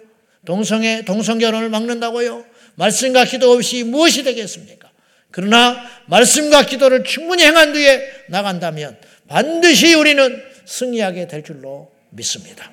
동성애 0.46 1.04
동성결혼을 1.06 1.70
막는다고요? 1.70 2.46
말씀과 2.76 3.26
기도 3.26 3.52
없이 3.52 3.84
무엇이 3.84 4.24
되겠습니까? 4.24 4.90
그러나 5.30 5.84
말씀과 6.08 6.66
기도를 6.66 7.04
충분히 7.04 7.44
행한 7.44 7.74
뒤에 7.74 8.02
나간다면 8.30 8.98
반드시 9.28 9.94
우리는 9.94 10.53
승리하게 10.66 11.28
될 11.28 11.44
줄로 11.44 11.92
믿습니다. 12.12 12.70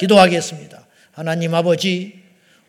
기도하겠습니다. 0.00 0.86
하나님 1.12 1.54
아버지, 1.54 2.14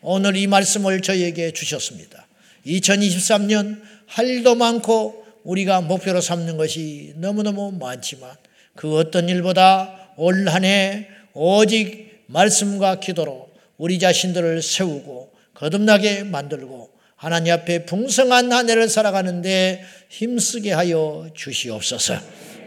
오늘 0.02 0.36
이 0.36 0.46
말씀을 0.46 1.00
저희에게 1.02 1.52
주셨습니다. 1.52 2.26
2023년 2.66 3.80
할 4.06 4.26
일도 4.26 4.54
많고 4.56 5.24
우리가 5.44 5.80
목표로 5.82 6.20
삼는 6.20 6.56
것이 6.56 7.14
너무너무 7.16 7.72
많지만 7.72 8.30
그 8.74 8.96
어떤 8.96 9.28
일보다 9.28 10.12
올 10.16 10.48
한 10.48 10.64
해 10.64 11.08
오직 11.32 12.24
말씀과 12.26 13.00
기도로 13.00 13.48
우리 13.78 13.98
자신들을 13.98 14.62
세우고 14.62 15.32
거듭나게 15.54 16.24
만들고 16.24 16.90
하나님 17.16 17.52
앞에 17.52 17.84
풍성한 17.86 18.52
한 18.52 18.68
해를 18.68 18.88
살아가는데 18.88 19.84
힘쓰게 20.08 20.72
하여 20.72 21.28
주시옵소서. 21.34 22.14